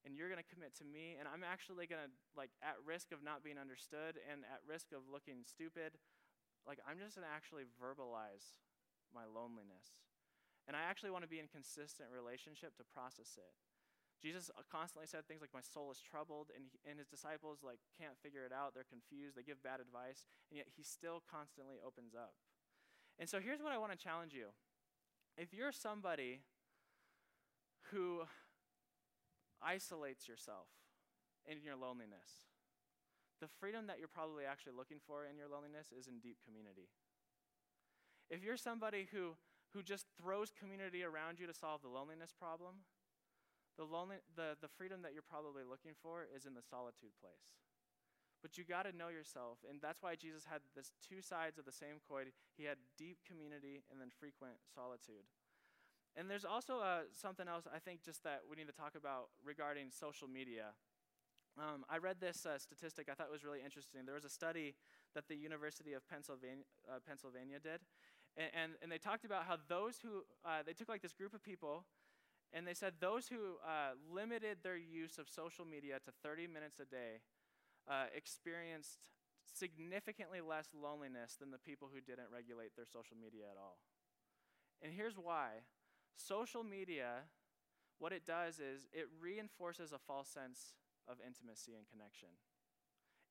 and 0.05 0.13
you're 0.13 0.29
going 0.29 0.39
to 0.39 0.51
commit 0.53 0.77
to 0.77 0.85
me. 0.85 1.17
And 1.17 1.25
I'm 1.25 1.41
actually 1.41 1.89
going 1.89 2.05
to, 2.05 2.11
like, 2.37 2.53
at 2.61 2.77
risk 2.85 3.09
of 3.09 3.25
not 3.25 3.41
being 3.41 3.57
understood 3.57 4.21
and 4.29 4.45
at 4.45 4.61
risk 4.61 4.93
of 4.93 5.01
looking 5.09 5.41
stupid, 5.41 5.97
like, 6.69 6.77
I'm 6.85 7.01
just 7.01 7.17
going 7.17 7.25
to 7.25 7.33
actually 7.33 7.65
verbalize 7.81 8.53
my 9.09 9.25
loneliness. 9.25 9.97
And 10.69 10.77
I 10.77 10.85
actually 10.85 11.09
want 11.09 11.25
to 11.25 11.31
be 11.31 11.41
in 11.41 11.49
consistent 11.49 12.13
relationship 12.13 12.77
to 12.77 12.85
process 12.85 13.41
it. 13.41 13.53
Jesus 14.21 14.49
uh, 14.55 14.63
constantly 14.71 15.07
said 15.07 15.27
things 15.27 15.41
like, 15.41 15.53
My 15.53 15.63
soul 15.63 15.91
is 15.91 15.99
troubled, 15.99 16.49
and, 16.55 16.63
he, 16.63 16.71
and 16.89 16.97
his 16.97 17.07
disciples 17.07 17.59
like 17.63 17.79
can't 17.99 18.17
figure 18.23 18.45
it 18.45 18.53
out. 18.53 18.73
They're 18.73 18.87
confused. 18.87 19.35
They 19.35 19.43
give 19.43 19.61
bad 19.61 19.79
advice, 19.79 20.25
and 20.49 20.57
yet 20.57 20.67
he 20.75 20.83
still 20.83 21.21
constantly 21.29 21.77
opens 21.83 22.15
up. 22.15 22.33
And 23.19 23.29
so 23.29 23.39
here's 23.39 23.61
what 23.61 23.71
I 23.71 23.77
want 23.77 23.91
to 23.91 23.99
challenge 23.99 24.33
you. 24.33 24.51
If 25.37 25.53
you're 25.53 25.71
somebody 25.71 26.41
who 27.91 28.23
isolates 29.61 30.27
yourself 30.27 30.67
in 31.45 31.63
your 31.63 31.75
loneliness, 31.75 32.47
the 33.41 33.47
freedom 33.59 33.87
that 33.87 33.99
you're 33.99 34.11
probably 34.11 34.45
actually 34.45 34.73
looking 34.75 34.99
for 35.05 35.25
in 35.27 35.37
your 35.37 35.47
loneliness 35.47 35.91
is 35.91 36.07
in 36.07 36.19
deep 36.19 36.37
community. 36.43 36.87
If 38.29 38.43
you're 38.43 38.57
somebody 38.57 39.07
who, 39.11 39.35
who 39.73 39.83
just 39.83 40.07
throws 40.17 40.51
community 40.51 41.03
around 41.03 41.39
you 41.39 41.47
to 41.47 41.53
solve 41.53 41.81
the 41.81 41.91
loneliness 41.91 42.33
problem, 42.33 42.87
the, 43.77 43.83
lonely, 43.83 44.23
the, 44.35 44.55
the 44.61 44.71
freedom 44.71 45.03
that 45.03 45.13
you're 45.13 45.25
probably 45.25 45.63
looking 45.67 45.93
for 45.99 46.23
is 46.23 46.45
in 46.45 46.55
the 46.55 46.63
solitude 46.63 47.11
place. 47.19 47.51
But 48.41 48.57
you 48.57 48.63
got 48.63 48.85
to 48.85 48.93
know 48.95 49.09
yourself. 49.09 49.59
And 49.65 49.81
that's 49.81 50.03
why 50.03 50.15
Jesus 50.15 50.45
had 50.45 50.61
this 50.75 50.93
two 51.01 51.19
sides 51.19 51.57
of 51.57 51.65
the 51.65 51.73
same 51.73 51.97
coin. 52.07 52.29
He 52.55 52.63
had 52.65 52.77
deep 52.97 53.17
community 53.25 53.81
and 53.89 53.99
then 53.99 54.13
frequent 54.13 54.61
solitude. 54.69 55.25
And 56.15 56.29
there's 56.29 56.45
also 56.45 56.79
uh, 56.79 57.11
something 57.11 57.47
else 57.47 57.67
I 57.67 57.79
think 57.79 58.03
just 58.03 58.23
that 58.23 58.47
we 58.47 58.55
need 58.55 58.67
to 58.67 58.77
talk 58.77 58.95
about 58.95 59.33
regarding 59.43 59.91
social 59.91 60.27
media. 60.27 60.71
Um, 61.57 61.83
I 61.89 61.97
read 61.97 62.17
this 62.19 62.45
uh, 62.45 62.59
statistic 62.59 63.07
I 63.09 63.15
thought 63.15 63.31
was 63.31 63.43
really 63.43 63.63
interesting. 63.63 64.05
There 64.05 64.15
was 64.15 64.25
a 64.25 64.29
study 64.29 64.75
that 65.13 65.27
the 65.27 65.35
University 65.35 65.93
of 65.93 66.07
Pennsylvania, 66.07 66.63
uh, 66.87 66.99
Pennsylvania 67.05 67.59
did, 67.59 67.79
and, 68.35 68.51
and, 68.53 68.71
and, 68.81 68.91
they 68.91 68.97
talked 68.97 69.23
about 69.23 69.45
how 69.45 69.55
those 69.69 69.99
who, 70.03 70.27
uh, 70.43 70.59
they 70.65 70.73
took 70.73 70.89
like 70.89 71.01
this 71.01 71.13
group 71.13 71.33
of 71.33 71.41
people 71.41 71.85
and 72.53 72.67
they 72.67 72.73
said 72.73 72.93
those 72.99 73.27
who 73.27 73.57
uh, 73.65 73.93
limited 74.11 74.59
their 74.63 74.77
use 74.77 75.17
of 75.17 75.27
social 75.29 75.65
media 75.65 75.99
to 76.05 76.11
30 76.23 76.47
minutes 76.47 76.79
a 76.79 76.85
day 76.85 77.21
uh, 77.89 78.05
experienced 78.15 79.11
significantly 79.45 80.41
less 80.41 80.69
loneliness 80.73 81.35
than 81.39 81.51
the 81.51 81.59
people 81.59 81.89
who 81.93 82.01
didn't 82.01 82.31
regulate 82.33 82.75
their 82.75 82.85
social 82.85 83.15
media 83.15 83.45
at 83.51 83.57
all. 83.57 83.77
And 84.81 84.93
here's 84.93 85.17
why 85.17 85.63
social 86.15 86.63
media, 86.63 87.27
what 87.99 88.11
it 88.11 88.25
does 88.25 88.59
is 88.59 88.87
it 88.91 89.07
reinforces 89.21 89.91
a 89.91 89.99
false 89.99 90.29
sense 90.29 90.73
of 91.07 91.17
intimacy 91.25 91.75
and 91.75 91.85
connection. 91.87 92.29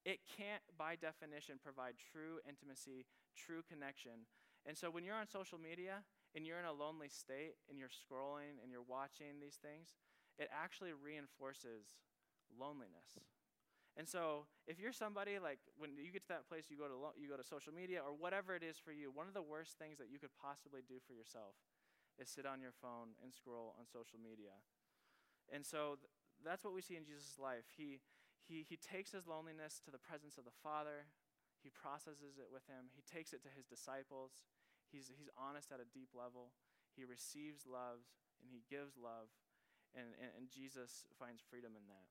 It 0.04 0.20
can't, 0.36 0.62
by 0.76 0.96
definition, 0.96 1.56
provide 1.62 1.94
true 2.12 2.38
intimacy, 2.48 3.06
true 3.36 3.62
connection. 3.66 4.28
And 4.66 4.76
so 4.76 4.90
when 4.90 5.04
you're 5.04 5.16
on 5.16 5.28
social 5.28 5.58
media, 5.58 6.04
and 6.34 6.46
you're 6.46 6.58
in 6.58 6.66
a 6.66 6.74
lonely 6.74 7.08
state 7.08 7.54
and 7.70 7.78
you're 7.78 7.92
scrolling 7.92 8.58
and 8.62 8.70
you're 8.70 8.86
watching 8.86 9.38
these 9.40 9.58
things, 9.62 9.94
it 10.38 10.50
actually 10.50 10.90
reinforces 10.92 11.94
loneliness. 12.50 13.18
And 13.94 14.10
so, 14.10 14.50
if 14.66 14.82
you're 14.82 14.94
somebody 14.94 15.38
like 15.38 15.62
when 15.78 15.94
you 15.94 16.10
get 16.10 16.26
to 16.26 16.34
that 16.34 16.50
place, 16.50 16.66
you 16.66 16.74
go 16.74 16.90
to 16.90 16.98
lo- 16.98 17.14
you 17.14 17.30
go 17.30 17.38
to 17.38 17.46
social 17.46 17.70
media 17.70 18.02
or 18.02 18.10
whatever 18.10 18.58
it 18.58 18.66
is 18.66 18.74
for 18.74 18.90
you. 18.90 19.14
One 19.14 19.30
of 19.30 19.34
the 19.38 19.46
worst 19.46 19.78
things 19.78 20.02
that 20.02 20.10
you 20.10 20.18
could 20.18 20.34
possibly 20.34 20.82
do 20.82 20.98
for 21.06 21.14
yourself 21.14 21.54
is 22.18 22.26
sit 22.26 22.42
on 22.42 22.58
your 22.58 22.74
phone 22.74 23.14
and 23.22 23.30
scroll 23.30 23.78
on 23.78 23.86
social 23.86 24.18
media. 24.18 24.58
And 25.46 25.62
so, 25.62 26.02
th- 26.02 26.10
that's 26.42 26.66
what 26.66 26.74
we 26.74 26.82
see 26.82 26.98
in 26.98 27.06
Jesus' 27.06 27.38
life. 27.38 27.70
He 27.70 28.02
he 28.42 28.66
he 28.66 28.74
takes 28.74 29.14
his 29.14 29.30
loneliness 29.30 29.78
to 29.86 29.94
the 29.94 30.02
presence 30.02 30.34
of 30.38 30.44
the 30.44 30.58
Father. 30.58 31.06
He 31.62 31.70
processes 31.70 32.36
it 32.36 32.50
with 32.50 32.66
him. 32.66 32.90
He 32.92 33.00
takes 33.06 33.32
it 33.32 33.46
to 33.46 33.50
his 33.54 33.64
disciples. 33.64 34.42
He's, 34.94 35.10
he's 35.10 35.26
honest 35.34 35.74
at 35.74 35.82
a 35.82 35.88
deep 35.90 36.14
level. 36.14 36.54
He 36.94 37.02
receives 37.02 37.66
love 37.66 38.06
and 38.38 38.46
he 38.54 38.62
gives 38.70 38.94
love. 38.94 39.26
And, 39.98 40.14
and, 40.22 40.30
and 40.38 40.46
Jesus 40.46 41.10
finds 41.18 41.42
freedom 41.42 41.74
in 41.74 41.82
that. 41.90 42.06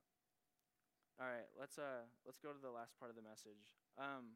All 1.15 1.29
right, 1.31 1.47
let's, 1.55 1.79
uh, 1.79 2.03
let's 2.27 2.43
go 2.43 2.51
to 2.51 2.59
the 2.59 2.73
last 2.73 2.99
part 2.99 3.07
of 3.07 3.15
the 3.15 3.23
message. 3.23 3.79
Um, 3.95 4.35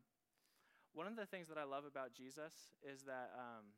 one 0.95 1.12
of 1.12 1.19
the 1.19 1.27
things 1.27 1.51
that 1.51 1.60
I 1.60 1.67
love 1.67 1.83
about 1.83 2.15
Jesus 2.15 2.71
is 2.79 3.03
that 3.03 3.36
um, 3.36 3.75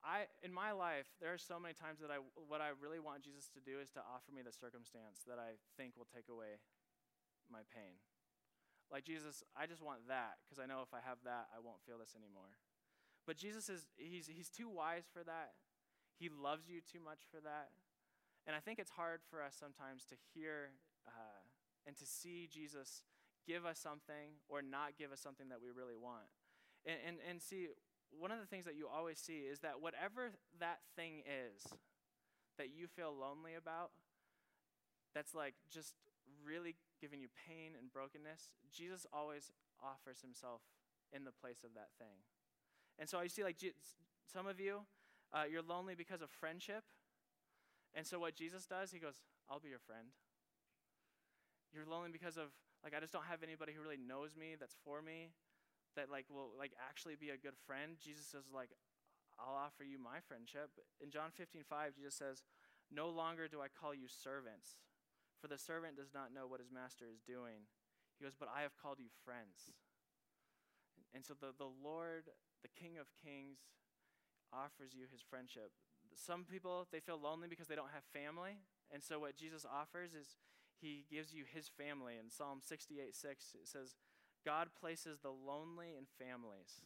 I, 0.00 0.30
in 0.40 0.54
my 0.54 0.70
life, 0.72 1.10
there 1.20 1.34
are 1.34 1.40
so 1.40 1.58
many 1.58 1.74
times 1.74 2.00
that 2.00 2.14
I, 2.14 2.22
what 2.48 2.64
I 2.64 2.72
really 2.78 3.02
want 3.02 3.26
Jesus 3.26 3.50
to 3.58 3.60
do 3.60 3.82
is 3.82 3.90
to 3.98 4.00
offer 4.00 4.30
me 4.30 4.40
the 4.40 4.54
circumstance 4.54 5.26
that 5.26 5.36
I 5.36 5.58
think 5.76 5.98
will 5.98 6.08
take 6.08 6.30
away 6.32 6.62
my 7.50 7.66
pain. 7.74 7.98
Like, 8.90 9.04
Jesus, 9.04 9.42
I 9.56 9.66
just 9.66 9.82
want 9.82 10.06
that 10.08 10.38
because 10.44 10.62
I 10.62 10.66
know 10.66 10.82
if 10.82 10.94
I 10.94 11.02
have 11.02 11.18
that, 11.24 11.50
I 11.50 11.58
won't 11.58 11.82
feel 11.86 11.98
this 11.98 12.14
anymore. 12.14 12.54
But 13.26 13.36
Jesus 13.36 13.68
is, 13.68 13.86
he's, 13.96 14.30
he's 14.30 14.48
too 14.48 14.70
wise 14.70 15.10
for 15.12 15.24
that. 15.24 15.58
He 16.18 16.30
loves 16.30 16.70
you 16.70 16.80
too 16.80 17.02
much 17.02 17.26
for 17.30 17.42
that. 17.42 17.74
And 18.46 18.54
I 18.54 18.60
think 18.60 18.78
it's 18.78 18.94
hard 18.94 19.20
for 19.28 19.42
us 19.42 19.58
sometimes 19.58 20.06
to 20.06 20.14
hear 20.32 20.70
uh, 21.06 21.42
and 21.86 21.96
to 21.96 22.06
see 22.06 22.48
Jesus 22.50 23.02
give 23.46 23.66
us 23.66 23.78
something 23.78 24.38
or 24.48 24.62
not 24.62 24.98
give 24.98 25.10
us 25.10 25.20
something 25.20 25.48
that 25.48 25.58
we 25.62 25.70
really 25.70 25.98
want. 25.98 26.30
And, 26.86 26.96
and, 27.06 27.16
and 27.28 27.42
see, 27.42 27.68
one 28.10 28.30
of 28.30 28.38
the 28.38 28.46
things 28.46 28.64
that 28.64 28.76
you 28.76 28.86
always 28.86 29.18
see 29.18 29.46
is 29.50 29.60
that 29.60 29.82
whatever 29.82 30.30
that 30.60 30.78
thing 30.94 31.22
is 31.26 31.66
that 32.58 32.70
you 32.74 32.86
feel 32.86 33.12
lonely 33.14 33.54
about, 33.58 33.90
that's 35.14 35.34
like 35.34 35.54
just 35.70 35.94
really 36.44 36.76
giving 37.00 37.20
you 37.20 37.28
pain 37.46 37.72
and 37.78 37.92
brokenness, 37.92 38.50
Jesus 38.72 39.06
always 39.12 39.52
offers 39.82 40.20
himself 40.20 40.62
in 41.12 41.24
the 41.24 41.32
place 41.32 41.62
of 41.64 41.74
that 41.74 41.92
thing. 41.98 42.24
And 42.98 43.08
so 43.08 43.20
you 43.20 43.28
see, 43.28 43.44
like, 43.44 43.56
some 44.24 44.46
of 44.46 44.58
you, 44.58 44.80
uh, 45.32 45.44
you're 45.50 45.62
lonely 45.62 45.94
because 45.94 46.22
of 46.22 46.30
friendship. 46.30 46.84
And 47.94 48.06
so 48.06 48.18
what 48.18 48.34
Jesus 48.34 48.66
does, 48.66 48.90
he 48.90 48.98
goes, 48.98 49.22
I'll 49.48 49.60
be 49.60 49.68
your 49.68 49.82
friend. 49.84 50.08
You're 51.72 51.86
lonely 51.86 52.10
because 52.10 52.36
of, 52.36 52.52
like, 52.82 52.94
I 52.96 53.00
just 53.00 53.12
don't 53.12 53.26
have 53.26 53.42
anybody 53.42 53.72
who 53.72 53.82
really 53.82 54.00
knows 54.00 54.36
me, 54.36 54.56
that's 54.58 54.76
for 54.84 55.02
me, 55.02 55.30
that, 55.94 56.10
like, 56.10 56.26
will, 56.30 56.52
like, 56.58 56.72
actually 56.80 57.16
be 57.16 57.30
a 57.30 57.36
good 57.36 57.56
friend. 57.66 57.96
Jesus 58.00 58.26
says, 58.26 58.48
like, 58.52 58.70
I'll 59.38 59.56
offer 59.56 59.84
you 59.84 59.98
my 60.00 60.24
friendship. 60.24 60.72
In 61.00 61.10
John 61.10 61.28
15, 61.34 61.62
5, 61.68 61.96
Jesus 61.96 62.14
says, 62.14 62.42
No 62.88 63.08
longer 63.08 63.48
do 63.48 63.60
I 63.60 63.68
call 63.68 63.92
you 63.94 64.08
servants 64.08 64.80
for 65.46 65.54
the 65.54 65.62
servant 65.62 65.94
does 65.94 66.10
not 66.10 66.34
know 66.34 66.50
what 66.50 66.58
his 66.58 66.74
master 66.74 67.06
is 67.06 67.22
doing. 67.22 67.70
He 68.18 68.26
goes, 68.26 68.34
But 68.34 68.50
I 68.50 68.66
have 68.66 68.74
called 68.74 68.98
you 68.98 69.14
friends. 69.22 69.70
And 71.14 71.22
so 71.22 71.38
the, 71.38 71.54
the 71.54 71.70
Lord, 71.70 72.26
the 72.66 72.74
King 72.74 72.98
of 72.98 73.06
Kings, 73.22 73.62
offers 74.50 74.90
you 74.90 75.06
his 75.06 75.22
friendship. 75.22 75.70
Some 76.18 76.42
people, 76.42 76.90
they 76.90 76.98
feel 76.98 77.20
lonely 77.22 77.46
because 77.46 77.70
they 77.70 77.78
don't 77.78 77.94
have 77.94 78.02
family. 78.10 78.58
And 78.90 79.06
so 79.06 79.22
what 79.22 79.38
Jesus 79.38 79.62
offers 79.62 80.18
is 80.18 80.34
he 80.82 81.06
gives 81.06 81.30
you 81.30 81.46
his 81.46 81.70
family. 81.70 82.18
In 82.18 82.26
Psalm 82.26 82.58
68 82.58 83.14
6, 83.14 83.54
it 83.62 83.70
says, 83.70 83.94
God 84.42 84.74
places 84.74 85.22
the 85.22 85.30
lonely 85.30 85.94
in 85.94 86.10
families. 86.18 86.82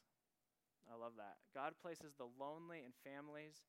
I 0.85 1.01
love 1.01 1.17
that. 1.17 1.41
God 1.57 1.81
places 1.81 2.13
the 2.13 2.29
lonely 2.37 2.85
in 2.85 2.93
families, 2.93 3.65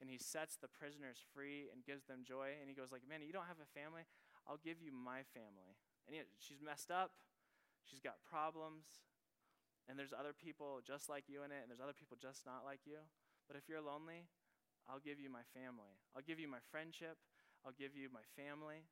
and 0.00 0.12
he 0.12 0.20
sets 0.20 0.60
the 0.60 0.68
prisoners 0.68 1.24
free 1.32 1.72
and 1.72 1.84
gives 1.84 2.04
them 2.04 2.28
joy. 2.28 2.60
And 2.60 2.68
he 2.68 2.76
goes 2.76 2.92
like, 2.92 3.08
man, 3.08 3.24
you 3.24 3.32
don't 3.32 3.48
have 3.48 3.62
a 3.62 3.72
family? 3.72 4.04
I'll 4.44 4.60
give 4.60 4.80
you 4.80 4.92
my 4.92 5.24
family. 5.32 5.76
And 6.06 6.14
he, 6.14 6.20
she's 6.38 6.60
messed 6.60 6.90
up. 6.90 7.12
She's 7.84 8.00
got 8.00 8.20
problems. 8.24 9.04
And 9.88 9.98
there's 9.98 10.16
other 10.16 10.32
people 10.32 10.80
just 10.80 11.12
like 11.12 11.28
you 11.28 11.44
in 11.44 11.52
it, 11.52 11.60
and 11.60 11.68
there's 11.68 11.84
other 11.84 11.96
people 11.96 12.16
just 12.16 12.48
not 12.48 12.64
like 12.64 12.88
you. 12.88 13.04
But 13.44 13.60
if 13.60 13.68
you're 13.68 13.84
lonely, 13.84 14.24
I'll 14.88 15.00
give 15.00 15.20
you 15.20 15.28
my 15.28 15.44
family. 15.52 15.92
I'll 16.16 16.24
give 16.24 16.40
you 16.40 16.48
my 16.48 16.64
friendship. 16.72 17.20
I'll 17.64 17.76
give 17.76 17.92
you 17.92 18.08
my 18.08 18.24
family. 18.32 18.88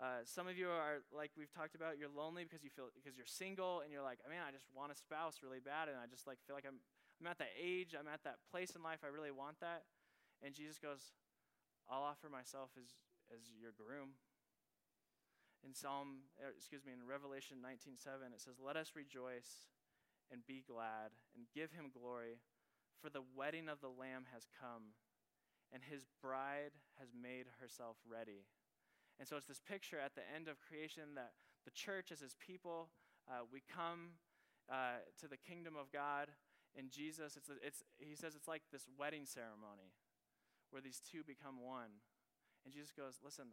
Uh, 0.00 0.24
some 0.24 0.48
of 0.48 0.56
you 0.56 0.72
are 0.72 1.04
like 1.12 1.28
we've 1.36 1.52
talked 1.52 1.76
about. 1.76 2.00
You're 2.00 2.12
lonely 2.12 2.48
because 2.48 2.64
you 2.64 2.72
feel 2.72 2.88
because 2.96 3.20
you're 3.20 3.28
single 3.28 3.84
and 3.84 3.92
you're 3.92 4.04
like, 4.04 4.24
man, 4.24 4.40
I 4.48 4.52
just 4.52 4.64
want 4.72 4.88
a 4.88 4.96
spouse 4.96 5.44
really 5.44 5.60
bad, 5.60 5.92
and 5.92 6.00
I 6.00 6.08
just 6.08 6.24
like 6.24 6.40
feel 6.48 6.56
like 6.56 6.64
I'm 6.64 6.80
I'm 7.20 7.28
at 7.28 7.36
that 7.36 7.52
age, 7.52 7.92
I'm 7.92 8.08
at 8.08 8.24
that 8.24 8.40
place 8.48 8.72
in 8.72 8.80
life. 8.80 9.04
I 9.04 9.12
really 9.12 9.32
want 9.32 9.60
that. 9.60 9.84
And 10.40 10.56
Jesus 10.56 10.80
goes, 10.80 11.12
I'll 11.84 12.00
offer 12.00 12.32
myself 12.32 12.72
as 12.80 12.96
as 13.28 13.52
your 13.52 13.76
groom. 13.76 14.16
In 15.64 15.74
Psalm, 15.74 16.24
er, 16.42 16.52
excuse 16.56 16.84
me, 16.84 16.92
in 16.92 17.06
Revelation 17.06 17.60
19:7, 17.60 18.32
it 18.32 18.40
says, 18.40 18.58
"Let 18.58 18.76
us 18.76 18.96
rejoice 18.96 19.68
and 20.30 20.46
be 20.46 20.62
glad 20.62 21.12
and 21.34 21.50
give 21.52 21.72
him 21.72 21.90
glory, 21.90 22.40
for 23.00 23.10
the 23.10 23.22
wedding 23.22 23.68
of 23.68 23.80
the 23.80 23.90
Lamb 23.90 24.26
has 24.26 24.46
come, 24.46 24.94
and 25.70 25.84
his 25.84 26.06
bride 26.20 26.72
has 26.98 27.12
made 27.12 27.46
herself 27.60 27.98
ready." 28.04 28.46
And 29.18 29.28
so 29.28 29.36
it's 29.36 29.46
this 29.46 29.60
picture 29.60 29.98
at 29.98 30.14
the 30.14 30.28
end 30.30 30.48
of 30.48 30.60
creation 30.60 31.14
that 31.14 31.34
the 31.64 31.70
church 31.70 32.10
as 32.10 32.20
his 32.20 32.34
people, 32.36 32.90
uh, 33.28 33.44
we 33.52 33.60
come 33.60 34.18
uh, 34.68 35.04
to 35.18 35.28
the 35.28 35.36
kingdom 35.36 35.76
of 35.76 35.92
God, 35.92 36.32
and 36.76 36.90
Jesus, 36.90 37.36
it's, 37.36 37.50
it's, 37.62 37.82
he 37.98 38.14
says 38.14 38.34
it's 38.34 38.48
like 38.48 38.62
this 38.72 38.86
wedding 38.96 39.26
ceremony 39.26 39.92
where 40.70 40.80
these 40.80 41.00
two 41.00 41.22
become 41.22 41.60
one. 41.60 42.00
And 42.64 42.72
Jesus 42.72 42.92
goes, 42.92 43.18
Listen, 43.22 43.48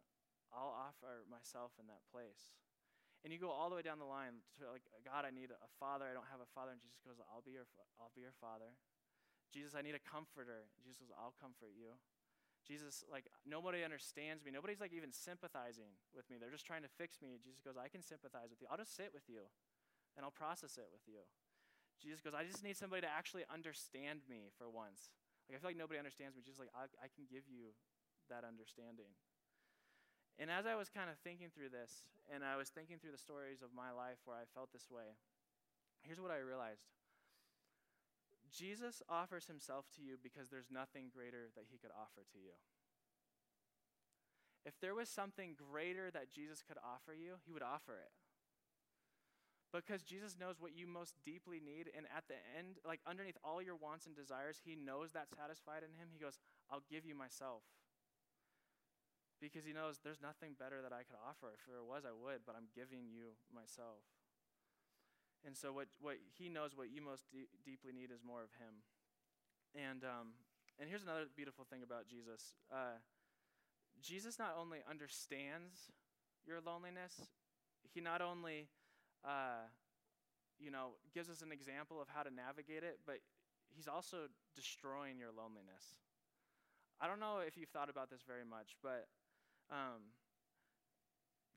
I'll 0.53 0.73
offer 0.73 1.27
myself 1.27 1.75
in 1.77 1.87
that 1.91 2.03
place. 2.09 2.55
And 3.25 3.33
you 3.33 3.41
go 3.41 3.51
all 3.51 3.67
the 3.67 3.75
way 3.75 3.83
down 3.83 3.99
the 3.99 4.07
line 4.07 4.45
to 4.61 4.69
like, 4.69 4.85
God, 5.03 5.25
I 5.27 5.33
need 5.33 5.51
a 5.51 5.71
father. 5.81 6.05
I 6.07 6.13
don't 6.13 6.29
have 6.31 6.39
a 6.39 6.51
father. 6.53 6.71
And 6.71 6.81
Jesus 6.81 7.01
goes, 7.01 7.17
I'll 7.27 7.43
be 7.43 7.57
your, 7.57 7.67
I'll 7.97 8.13
be 8.13 8.23
your 8.23 8.35
father. 8.37 8.77
Jesus, 9.51 9.73
I 9.73 9.81
need 9.81 9.97
a 9.97 10.03
comforter. 10.03 10.69
And 10.77 10.81
Jesus 10.85 11.01
goes, 11.01 11.11
I'll 11.15 11.35
comfort 11.35 11.73
you. 11.73 11.97
Jesus, 12.67 13.07
like, 13.07 13.31
nobody 13.47 13.81
understands 13.81 14.43
me. 14.43 14.51
Nobody's 14.51 14.83
like 14.83 14.91
even 14.91 15.15
sympathizing 15.15 15.95
with 16.11 16.27
me. 16.27 16.35
They're 16.35 16.51
just 16.51 16.67
trying 16.67 16.83
to 16.83 16.91
fix 16.91 17.23
me. 17.23 17.39
Jesus 17.39 17.63
goes, 17.63 17.79
I 17.79 17.87
can 17.87 18.03
sympathize 18.03 18.51
with 18.51 18.59
you. 18.59 18.67
I'll 18.67 18.79
just 18.79 18.95
sit 18.95 19.15
with 19.15 19.23
you 19.31 19.47
and 20.19 20.27
I'll 20.27 20.35
process 20.35 20.75
it 20.75 20.91
with 20.91 21.07
you. 21.07 21.23
Jesus 21.97 22.19
goes, 22.21 22.35
I 22.35 22.43
just 22.45 22.61
need 22.61 22.75
somebody 22.77 23.01
to 23.01 23.11
actually 23.11 23.47
understand 23.49 24.27
me 24.29 24.53
for 24.59 24.69
once. 24.69 25.15
Like, 25.47 25.57
I 25.57 25.63
feel 25.63 25.71
like 25.71 25.79
nobody 25.79 25.97
understands 25.97 26.35
me. 26.35 26.43
Jesus, 26.43 26.59
like, 26.59 26.75
I, 26.75 26.91
I 27.01 27.07
can 27.07 27.25
give 27.25 27.47
you 27.47 27.71
that 28.29 28.43
understanding. 28.43 29.15
And 30.37 30.53
as 30.53 30.65
I 30.69 30.77
was 30.77 30.89
kind 30.89 31.09
of 31.09 31.17
thinking 31.25 31.49
through 31.49 31.73
this, 31.73 32.05
and 32.29 32.45
I 32.45 32.57
was 32.57 32.69
thinking 32.69 33.01
through 33.01 33.11
the 33.11 33.21
stories 33.21 33.65
of 33.65 33.73
my 33.73 33.89
life 33.89 34.21
where 34.25 34.37
I 34.37 34.45
felt 34.53 34.69
this 34.71 34.89
way, 34.89 35.17
here's 36.05 36.21
what 36.21 36.31
I 36.31 36.37
realized 36.37 36.85
Jesus 38.53 39.01
offers 39.09 39.47
himself 39.47 39.85
to 39.97 40.01
you 40.01 40.15
because 40.21 40.49
there's 40.49 40.71
nothing 40.71 41.09
greater 41.13 41.49
that 41.55 41.65
he 41.69 41.77
could 41.77 41.91
offer 41.91 42.23
to 42.31 42.39
you. 42.39 42.55
If 44.65 44.79
there 44.79 44.95
was 44.95 45.09
something 45.09 45.55
greater 45.55 46.11
that 46.11 46.31
Jesus 46.31 46.61
could 46.61 46.77
offer 46.83 47.15
you, 47.15 47.39
he 47.45 47.51
would 47.51 47.63
offer 47.63 47.93
it. 47.95 48.11
Because 49.71 50.03
Jesus 50.03 50.35
knows 50.39 50.59
what 50.59 50.75
you 50.75 50.87
most 50.87 51.15
deeply 51.23 51.59
need, 51.59 51.91
and 51.95 52.07
at 52.15 52.23
the 52.27 52.39
end, 52.57 52.79
like 52.87 52.99
underneath 53.07 53.37
all 53.43 53.61
your 53.61 53.75
wants 53.75 54.07
and 54.07 54.15
desires, 54.15 54.59
he 54.63 54.75
knows 54.75 55.11
that's 55.11 55.35
satisfied 55.35 55.83
in 55.83 55.91
him. 55.99 56.07
He 56.11 56.19
goes, 56.19 56.39
I'll 56.71 56.83
give 56.89 57.05
you 57.05 57.15
myself. 57.15 57.63
Because 59.37 59.65
he 59.65 59.73
knows 59.73 60.01
there's 60.01 60.21
nothing 60.21 60.57
better 60.57 60.81
that 60.81 60.91
I 60.91 61.05
could 61.05 61.19
offer. 61.21 61.53
If 61.53 61.61
there 61.69 61.85
was, 61.85 62.05
I 62.05 62.13
would, 62.13 62.41
but 62.45 62.57
I'm 62.57 62.73
giving 62.73 63.05
you 63.05 63.37
myself. 63.53 64.01
And 65.45 65.53
so, 65.53 65.69
what, 65.71 65.87
what 66.01 66.17
he 66.33 66.49
knows 66.49 66.73
what 66.73 66.89
you 66.89 67.01
most 67.01 67.29
de- 67.29 67.51
deeply 67.61 67.93
need 67.93 68.09
is 68.09 68.25
more 68.25 68.41
of 68.41 68.49
him. 68.57 68.81
And, 69.77 70.01
um, 70.01 70.41
and 70.81 70.89
here's 70.89 71.05
another 71.05 71.29
beautiful 71.29 71.65
thing 71.69 71.85
about 71.85 72.09
Jesus 72.09 72.57
uh, 72.73 72.97
Jesus 74.01 74.37
not 74.37 74.57
only 74.57 74.79
understands 74.89 75.93
your 76.45 76.61
loneliness, 76.61 77.29
he 77.93 78.01
not 78.01 78.21
only 78.21 78.69
uh, 79.25 79.65
you 80.59 80.71
know, 80.71 80.97
gives 81.13 81.29
us 81.29 81.41
an 81.41 81.51
example 81.51 82.01
of 82.01 82.07
how 82.09 82.23
to 82.23 82.33
navigate 82.33 82.83
it, 82.83 82.99
but 83.05 83.21
he's 83.69 83.87
also 83.87 84.29
destroying 84.55 85.17
your 85.17 85.29
loneliness. 85.29 86.01
I 86.99 87.05
don't 87.05 87.19
know 87.19 87.45
if 87.45 87.57
you've 87.57 87.69
thought 87.69 87.89
about 87.89 88.09
this 88.09 88.25
very 88.25 88.45
much, 88.45 88.73
but 88.81 89.05
um, 89.71 90.15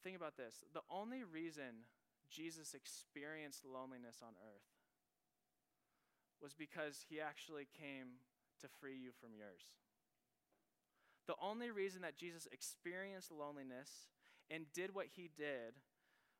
think 0.02 0.16
about 0.16 0.36
this. 0.36 0.64
The 0.72 0.86
only 0.90 1.24
reason 1.24 1.86
Jesus 2.30 2.74
experienced 2.74 3.64
loneliness 3.64 4.18
on 4.22 4.34
earth 4.38 4.70
was 6.42 6.54
because 6.54 7.04
he 7.08 7.20
actually 7.20 7.68
came 7.78 8.22
to 8.60 8.68
free 8.80 8.96
you 8.96 9.10
from 9.20 9.30
yours. 9.36 9.62
The 11.26 11.34
only 11.40 11.70
reason 11.70 12.02
that 12.02 12.16
Jesus 12.16 12.48
experienced 12.50 13.30
loneliness 13.30 14.08
and 14.50 14.64
did 14.72 14.94
what 14.94 15.06
he 15.14 15.30
did 15.36 15.78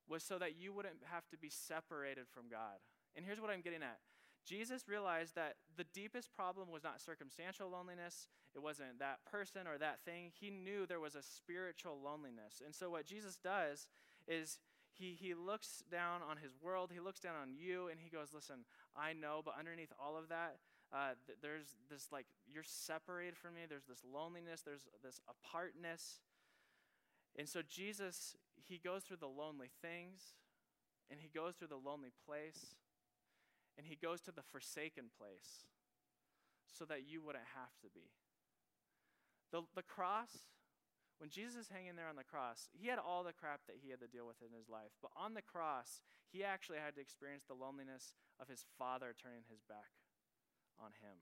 was 0.09 0.25
so 0.25 0.39
that 0.39 0.59
you 0.59 0.73
wouldn't 0.73 1.05
have 1.05 1.29
to 1.29 1.39
be 1.39 1.51
separated 1.51 2.27
from 2.33 2.49
God. 2.51 2.83
And 3.15 3.25
here's 3.25 3.41
what 3.41 3.51
I'm 3.51 3.61
getting 3.61 3.83
at 3.83 3.99
Jesus 4.47 4.89
realized 4.89 5.35
that 5.37 5.57
the 5.77 5.85
deepest 5.85 6.33
problem 6.35 6.71
was 6.71 6.83
not 6.83 7.01
circumstantial 7.01 7.71
loneliness, 7.71 8.29
it 8.55 8.63
wasn't 8.63 8.99
that 8.99 9.25
person 9.31 9.67
or 9.67 9.79
that 9.79 10.01
thing. 10.05 10.33
He 10.39 10.51
knew 10.51 10.87
there 10.87 11.01
was 11.01 11.15
a 11.15 11.23
spiritual 11.23 11.99
loneliness. 12.03 12.63
And 12.65 12.75
so, 12.75 12.91
what 12.91 13.07
Jesus 13.07 13.37
does 13.37 13.87
is 14.27 14.59
he, 14.93 15.17
he 15.19 15.35
looks 15.35 15.85
down 15.91 16.21
on 16.29 16.37
his 16.37 16.53
world, 16.61 16.91
he 16.93 17.01
looks 17.01 17.21
down 17.21 17.35
on 17.41 17.55
you, 17.55 17.89
and 17.89 18.01
he 18.01 18.11
goes, 18.11 18.29
Listen, 18.35 18.65
I 18.97 19.13
know, 19.13 19.41
but 19.45 19.55
underneath 19.59 19.93
all 19.99 20.17
of 20.17 20.29
that, 20.29 20.57
uh, 20.93 21.15
th- 21.27 21.39
there's 21.41 21.77
this 21.89 22.09
like, 22.11 22.27
you're 22.47 22.65
separated 22.67 23.37
from 23.37 23.55
me, 23.55 23.63
there's 23.69 23.87
this 23.87 24.03
loneliness, 24.05 24.63
there's 24.63 24.89
this 25.03 25.21
apartness. 25.29 26.21
And 27.39 27.49
so 27.49 27.61
Jesus, 27.63 28.37
he 28.57 28.79
goes 28.79 29.03
through 29.05 29.19
the 29.19 29.29
lonely 29.29 29.71
things, 29.81 30.35
and 31.11 31.21
he 31.21 31.29
goes 31.29 31.55
through 31.55 31.69
the 31.69 31.77
lonely 31.77 32.11
place, 32.27 32.75
and 33.81 33.89
he 33.89 33.97
goes 33.97 34.21
to 34.21 34.33
the 34.33 34.45
forsaken 34.45 35.09
place 35.09 35.65
so 36.69 36.85
that 36.85 37.09
you 37.09 37.25
wouldn't 37.25 37.57
have 37.57 37.73
to 37.81 37.89
be. 37.89 38.13
The, 39.49 39.65
the 39.73 39.83
cross 39.83 40.45
when 41.21 41.29
Jesus 41.29 41.69
is 41.69 41.73
hanging 41.73 42.01
there 42.01 42.09
on 42.09 42.17
the 42.17 42.25
cross, 42.25 42.73
he 42.73 42.89
had 42.89 42.97
all 42.97 43.21
the 43.21 43.37
crap 43.37 43.61
that 43.69 43.77
he 43.85 43.93
had 43.93 44.01
to 44.01 44.09
deal 44.09 44.25
with 44.25 44.41
in 44.41 44.57
his 44.57 44.73
life. 44.73 44.97
But 45.05 45.13
on 45.13 45.37
the 45.37 45.45
cross, 45.45 46.01
he 46.33 46.41
actually 46.41 46.81
had 46.81 46.97
to 46.97 47.05
experience 47.05 47.45
the 47.45 47.61
loneliness 47.61 48.17
of 48.41 48.49
his 48.49 48.65
father 48.81 49.13
turning 49.13 49.45
his 49.53 49.61
back 49.61 49.93
on 50.81 50.97
him. 51.05 51.21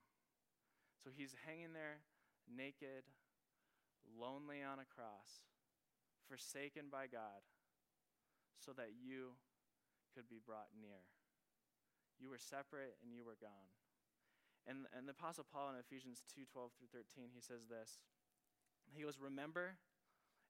So 1.03 1.11
he's 1.11 1.35
hanging 1.43 1.75
there 1.75 2.07
naked, 2.47 3.11
lonely 4.07 4.63
on 4.63 4.79
a 4.79 4.87
cross, 4.87 5.43
forsaken 6.31 6.95
by 6.95 7.11
God, 7.11 7.43
so 8.63 8.71
that 8.79 8.95
you 9.03 9.35
could 10.15 10.31
be 10.31 10.39
brought 10.39 10.71
near. 10.79 11.11
You 12.19 12.29
were 12.29 12.43
separate 12.43 12.99
and 13.03 13.15
you 13.15 13.23
were 13.23 13.39
gone. 13.39 13.71
And, 14.67 14.85
and 14.93 15.09
the 15.09 15.17
Apostle 15.17 15.47
Paul 15.49 15.73
in 15.73 15.81
Ephesians 15.81 16.27
2 16.35 16.45
12 16.45 16.75
through 16.77 16.93
13, 16.93 17.33
he 17.33 17.41
says 17.41 17.65
this. 17.71 18.03
He 18.93 19.03
goes, 19.03 19.17
Remember 19.17 19.79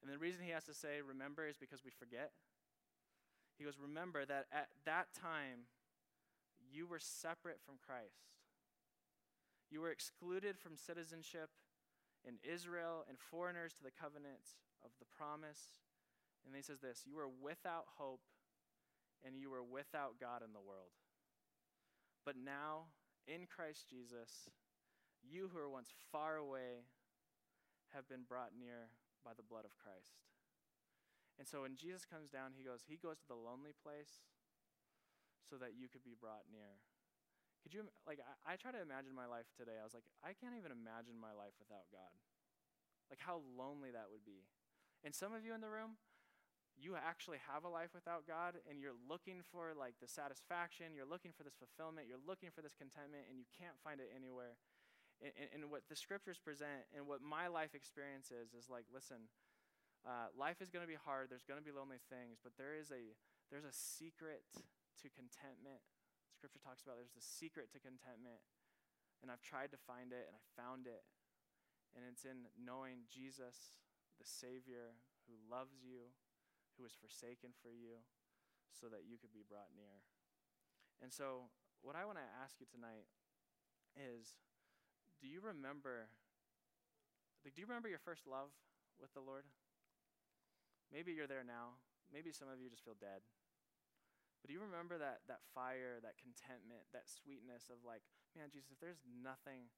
and 0.03 0.13
the 0.13 0.19
reason 0.19 0.45
he 0.45 0.53
has 0.53 0.65
to 0.65 0.75
say 0.75 1.03
remember 1.03 1.47
is 1.47 1.57
because 1.57 1.85
we 1.85 1.91
forget. 1.91 2.31
He 3.59 3.65
goes, 3.65 3.79
Remember 3.81 4.25
that 4.25 4.47
at 4.53 4.69
that 4.87 5.09
time 5.15 5.67
you 6.71 6.87
were 6.87 7.01
separate 7.01 7.59
from 7.65 7.77
Christ. 7.85 8.31
You 9.71 9.81
were 9.81 9.91
excluded 9.91 10.59
from 10.59 10.77
citizenship 10.77 11.51
in 12.25 12.39
Israel 12.47 13.05
and 13.09 13.19
foreigners 13.19 13.75
to 13.75 13.83
the 13.83 13.91
covenants 13.95 14.57
of 14.85 14.91
the 14.99 15.07
promise. 15.07 15.77
And 16.47 16.55
he 16.55 16.63
says 16.63 16.81
this 16.81 17.03
You 17.07 17.17
were 17.17 17.29
without 17.29 17.85
hope 17.99 18.23
and 19.27 19.35
you 19.37 19.51
were 19.51 19.65
without 19.65 20.21
God 20.21 20.43
in 20.47 20.53
the 20.53 20.63
world. 20.63 20.95
But 22.29 22.37
now, 22.37 22.93
in 23.25 23.49
Christ 23.49 23.89
Jesus, 23.89 24.53
you 25.25 25.49
who 25.49 25.57
were 25.57 25.73
once 25.73 25.97
far 26.13 26.37
away 26.37 26.85
have 27.97 28.05
been 28.05 28.29
brought 28.29 28.53
near 28.53 28.93
by 29.25 29.33
the 29.33 29.49
blood 29.49 29.65
of 29.65 29.81
Christ. 29.81 30.21
And 31.41 31.49
so 31.49 31.65
when 31.65 31.73
Jesus 31.73 32.05
comes 32.05 32.29
down, 32.29 32.53
he 32.53 32.69
goes, 32.69 32.85
he 32.85 33.01
goes 33.01 33.17
to 33.25 33.33
the 33.33 33.41
lonely 33.41 33.73
place 33.73 34.29
so 35.41 35.57
that 35.57 35.73
you 35.73 35.89
could 35.89 36.05
be 36.05 36.13
brought 36.13 36.45
near. 36.53 36.77
Could 37.65 37.73
you, 37.73 37.89
like, 38.05 38.21
I, 38.21 38.53
I 38.53 38.61
try 38.61 38.77
to 38.77 38.85
imagine 38.85 39.17
my 39.17 39.25
life 39.25 39.49
today. 39.57 39.81
I 39.81 39.89
was 39.89 39.97
like, 39.97 40.05
I 40.21 40.37
can't 40.37 40.53
even 40.53 40.69
imagine 40.69 41.17
my 41.17 41.33
life 41.33 41.57
without 41.57 41.89
God. 41.89 42.13
Like, 43.09 43.25
how 43.25 43.41
lonely 43.57 43.89
that 43.89 44.13
would 44.13 44.29
be. 44.29 44.45
And 45.01 45.17
some 45.17 45.33
of 45.33 45.49
you 45.49 45.57
in 45.57 45.65
the 45.65 45.73
room, 45.73 45.97
you 46.79 46.95
actually 46.95 47.43
have 47.51 47.67
a 47.67 47.71
life 47.71 47.91
without 47.91 48.23
God 48.25 48.55
and 48.71 48.79
you're 48.79 48.97
looking 49.11 49.43
for 49.51 49.75
like 49.75 49.99
the 49.99 50.07
satisfaction, 50.07 50.95
you're 50.95 51.09
looking 51.09 51.35
for 51.35 51.43
this 51.43 51.59
fulfillment, 51.59 52.07
you're 52.07 52.23
looking 52.23 52.55
for 52.55 52.63
this 52.63 52.79
contentment, 52.79 53.27
and 53.27 53.35
you 53.35 53.51
can't 53.51 53.75
find 53.83 53.99
it 53.99 54.15
anywhere. 54.15 54.55
And, 55.19 55.35
and, 55.35 55.49
and 55.51 55.63
what 55.75 55.91
the 55.91 55.99
scriptures 55.99 56.39
present 56.39 56.87
and 56.95 57.11
what 57.11 57.19
my 57.19 57.51
life 57.51 57.75
experience 57.75 58.31
is 58.31 58.55
is 58.55 58.71
like, 58.71 58.87
listen, 58.95 59.27
uh, 60.07 60.31
life 60.39 60.63
is 60.63 60.71
going 60.71 60.87
to 60.87 60.91
be 60.91 60.99
hard. 60.99 61.27
There's 61.27 61.47
going 61.47 61.59
to 61.59 61.67
be 61.67 61.75
lonely 61.75 61.99
things, 62.07 62.39
but 62.39 62.55
there 62.55 62.79
is 62.79 62.95
a 62.95 63.19
there's 63.51 63.67
a 63.67 63.75
secret 63.75 64.47
to 65.03 65.07
contentment. 65.11 65.83
Scripture 66.39 66.63
talks 66.63 66.87
about 66.87 67.01
there's 67.01 67.19
a 67.19 67.25
secret 67.25 67.75
to 67.75 67.83
contentment, 67.83 68.39
and 69.19 69.33
I've 69.33 69.43
tried 69.43 69.75
to 69.75 69.81
find 69.81 70.15
it, 70.15 70.31
and 70.31 70.39
I 70.39 70.43
found 70.55 70.87
it, 70.87 71.03
and 71.99 72.07
it's 72.07 72.23
in 72.23 72.47
knowing 72.55 73.11
Jesus, 73.11 73.83
the 74.23 74.29
Savior, 74.29 74.95
who 75.27 75.35
loves 75.51 75.83
you, 75.83 76.15
who 76.79 76.87
was 76.87 76.95
forsaken 76.95 77.51
for 77.59 77.75
you, 77.75 78.07
so 78.71 78.87
that 78.87 79.03
you 79.11 79.19
could 79.19 79.35
be 79.35 79.43
brought 79.43 79.75
near. 79.75 80.07
And 81.03 81.11
so, 81.11 81.51
what 81.83 81.99
I 81.99 82.07
want 82.07 82.23
to 82.23 82.39
ask 82.39 82.63
you 82.63 82.67
tonight 82.71 83.11
is, 83.99 84.39
do 85.19 85.27
you 85.27 85.43
remember? 85.43 86.15
Like, 87.43 87.55
do 87.55 87.63
you 87.63 87.67
remember 87.67 87.91
your 87.91 88.03
first 88.03 88.27
love 88.27 88.55
with 89.03 89.11
the 89.15 89.23
Lord? 89.23 89.47
Maybe 90.91 91.13
you're 91.13 91.31
there 91.31 91.47
now. 91.47 91.83
Maybe 92.09 92.33
some 92.33 92.49
of 92.49 92.63
you 92.63 92.71
just 92.71 92.87
feel 92.87 92.99
dead. 92.99 93.27
But 94.41 94.49
do 94.49 94.55
you 94.55 94.63
remember 94.63 94.97
that, 94.97 95.27
that 95.27 95.43
fire, 95.53 95.99
that 96.01 96.17
contentment, 96.17 96.87
that 96.95 97.11
sweetness 97.11 97.69
of 97.69 97.83
like, 97.83 98.07
man, 98.39 98.49
Jesus, 98.55 98.71
if 98.71 98.79
there's 98.79 99.03
nothing 99.05 99.69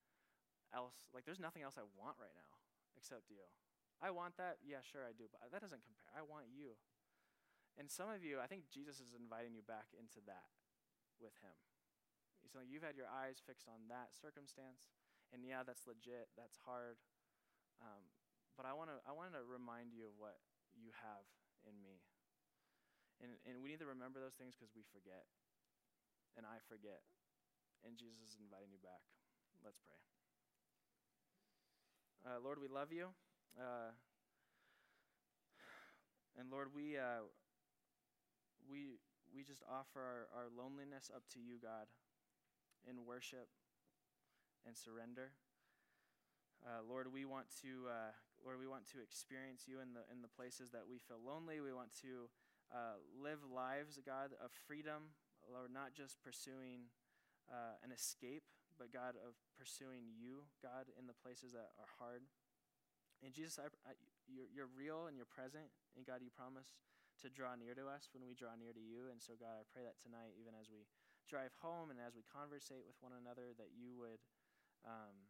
else, 0.70 1.08
like 1.10 1.24
there's 1.24 1.42
nothing 1.42 1.64
else 1.64 1.80
I 1.80 1.86
want 1.96 2.20
right 2.20 2.34
now 2.36 2.54
except 2.94 3.32
you. 3.32 3.40
I 4.00 4.08
want 4.08 4.40
that? 4.40 4.60
Yeah, 4.64 4.80
sure 4.80 5.04
I 5.04 5.12
do, 5.12 5.28
but 5.28 5.44
that 5.52 5.60
doesn't 5.60 5.84
compare. 5.84 6.10
I 6.16 6.24
want 6.24 6.48
you. 6.48 6.76
And 7.76 7.88
some 7.88 8.08
of 8.08 8.24
you, 8.24 8.40
I 8.40 8.48
think 8.48 8.68
Jesus 8.72 9.00
is 9.00 9.12
inviting 9.12 9.52
you 9.52 9.64
back 9.64 9.92
into 9.96 10.24
that 10.24 10.48
with 11.20 11.36
him. 11.44 11.56
He's 12.40 12.56
like, 12.56 12.68
you've 12.72 12.84
had 12.84 12.96
your 12.96 13.08
eyes 13.08 13.44
fixed 13.44 13.68
on 13.68 13.86
that 13.92 14.16
circumstance, 14.16 14.88
and 15.30 15.44
yeah, 15.44 15.60
that's 15.60 15.84
legit, 15.84 16.32
that's 16.34 16.56
hard. 16.64 16.96
Um, 17.84 18.08
but 18.56 18.64
I 18.64 18.72
want 18.72 18.92
to 18.92 19.00
I 19.08 19.12
want 19.12 19.32
to 19.36 19.44
remind 19.44 19.92
you 19.92 20.08
of 20.08 20.16
what 20.16 20.40
you 20.76 20.92
have 21.00 21.24
in 21.64 21.76
me. 21.80 22.00
And, 23.20 23.36
and 23.44 23.60
we 23.60 23.68
need 23.68 23.84
to 23.84 23.88
remember 23.88 24.16
those 24.16 24.36
things 24.40 24.56
because 24.56 24.72
we 24.72 24.80
forget. 24.88 25.28
And 26.40 26.48
I 26.48 26.56
forget. 26.64 27.04
And 27.84 28.00
Jesus 28.00 28.32
is 28.32 28.40
inviting 28.40 28.72
you 28.72 28.80
back. 28.80 29.04
Let's 29.60 29.80
pray. 29.84 30.00
Uh, 32.24 32.40
Lord, 32.40 32.60
we 32.60 32.68
love 32.68 32.92
you. 32.92 33.12
Uh, 33.58 33.92
and 36.38 36.50
Lord, 36.50 36.68
we, 36.74 36.96
uh, 36.96 37.26
we, 38.70 38.98
we 39.34 39.42
just 39.42 39.62
offer 39.68 40.00
our, 40.00 40.22
our 40.34 40.48
loneliness 40.50 41.10
up 41.14 41.22
to 41.34 41.40
you, 41.40 41.58
God, 41.60 41.90
in 42.88 43.04
worship 43.04 43.48
and 44.66 44.76
surrender. 44.76 45.32
Uh, 46.60 46.84
Lord, 46.84 47.08
we 47.08 47.24
want 47.24 47.48
to, 47.64 47.88
uh, 47.88 48.12
Lord, 48.44 48.60
we 48.60 48.68
want 48.68 48.84
to 48.92 49.00
experience 49.00 49.64
you 49.64 49.80
in 49.80 49.96
the 49.96 50.04
in 50.12 50.20
the 50.20 50.28
places 50.28 50.68
that 50.76 50.84
we 50.84 51.00
feel 51.00 51.16
lonely. 51.16 51.56
We 51.64 51.72
want 51.72 51.96
to 52.04 52.28
uh, 52.68 53.00
live 53.16 53.40
lives, 53.48 53.96
God, 54.04 54.36
of 54.36 54.52
freedom, 54.68 55.16
Lord, 55.48 55.72
not 55.72 55.96
just 55.96 56.20
pursuing 56.20 56.92
uh, 57.48 57.80
an 57.80 57.96
escape, 57.96 58.44
but 58.76 58.92
God 58.92 59.16
of 59.16 59.40
pursuing 59.56 60.12
you, 60.20 60.44
God, 60.60 60.92
in 61.00 61.08
the 61.08 61.16
places 61.16 61.56
that 61.56 61.72
are 61.80 61.90
hard. 61.96 62.28
And 63.20 63.36
Jesus, 63.36 63.60
I, 63.60 63.68
I, 63.84 63.92
you're, 64.24 64.48
you're 64.48 64.72
real 64.72 65.06
and 65.06 65.14
you're 65.14 65.28
present, 65.28 65.68
and 65.92 66.08
God, 66.08 66.24
you 66.24 66.32
promise 66.32 66.72
to 67.20 67.28
draw 67.28 67.52
near 67.52 67.76
to 67.76 67.84
us 67.84 68.08
when 68.16 68.24
we 68.24 68.32
draw 68.32 68.56
near 68.56 68.72
to 68.72 68.80
you. 68.80 69.12
And 69.12 69.20
so, 69.20 69.36
God, 69.36 69.60
I 69.60 69.64
pray 69.68 69.84
that 69.84 70.00
tonight, 70.00 70.40
even 70.40 70.56
as 70.56 70.72
we 70.72 70.88
drive 71.28 71.52
home 71.60 71.92
and 71.92 72.00
as 72.00 72.16
we 72.16 72.24
conversate 72.24 72.88
with 72.88 72.96
one 73.04 73.12
another, 73.12 73.52
that 73.60 73.76
you 73.76 73.92
would. 74.00 74.24
Um, 74.88 75.28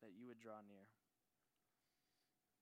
that 0.00 0.16
you 0.16 0.28
would 0.28 0.40
draw 0.40 0.64
near. 0.64 0.88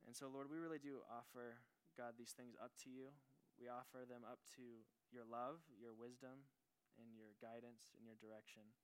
And 0.07 0.14
so, 0.14 0.26
Lord, 0.31 0.50
we 0.50 0.59
really 0.59 0.83
do 0.83 1.02
offer, 1.07 1.62
God, 1.94 2.18
these 2.18 2.35
things 2.35 2.59
up 2.59 2.74
to 2.87 2.90
you. 2.90 3.14
We 3.59 3.66
offer 3.66 4.07
them 4.07 4.22
up 4.22 4.46
to 4.59 4.87
your 5.11 5.26
love, 5.26 5.62
your 5.74 5.94
wisdom, 5.94 6.46
and 6.98 7.14
your 7.14 7.35
guidance 7.38 7.94
and 7.94 8.07
your 8.07 8.18
direction. 8.18 8.74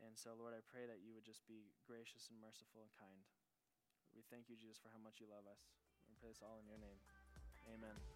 And 0.00 0.16
so, 0.16 0.36
Lord, 0.36 0.52
I 0.52 0.64
pray 0.64 0.84
that 0.84 1.00
you 1.00 1.16
would 1.16 1.24
just 1.24 1.44
be 1.48 1.72
gracious 1.84 2.28
and 2.28 2.36
merciful 2.40 2.84
and 2.84 2.92
kind. 2.96 3.24
We 4.16 4.24
thank 4.32 4.48
you, 4.48 4.56
Jesus, 4.56 4.80
for 4.80 4.88
how 4.88 4.98
much 5.04 5.20
you 5.20 5.28
love 5.28 5.44
us. 5.44 5.60
We 6.08 6.16
pray 6.16 6.32
this 6.32 6.40
all 6.40 6.56
in 6.56 6.64
your 6.64 6.80
name. 6.80 6.96
Amen. 7.68 8.15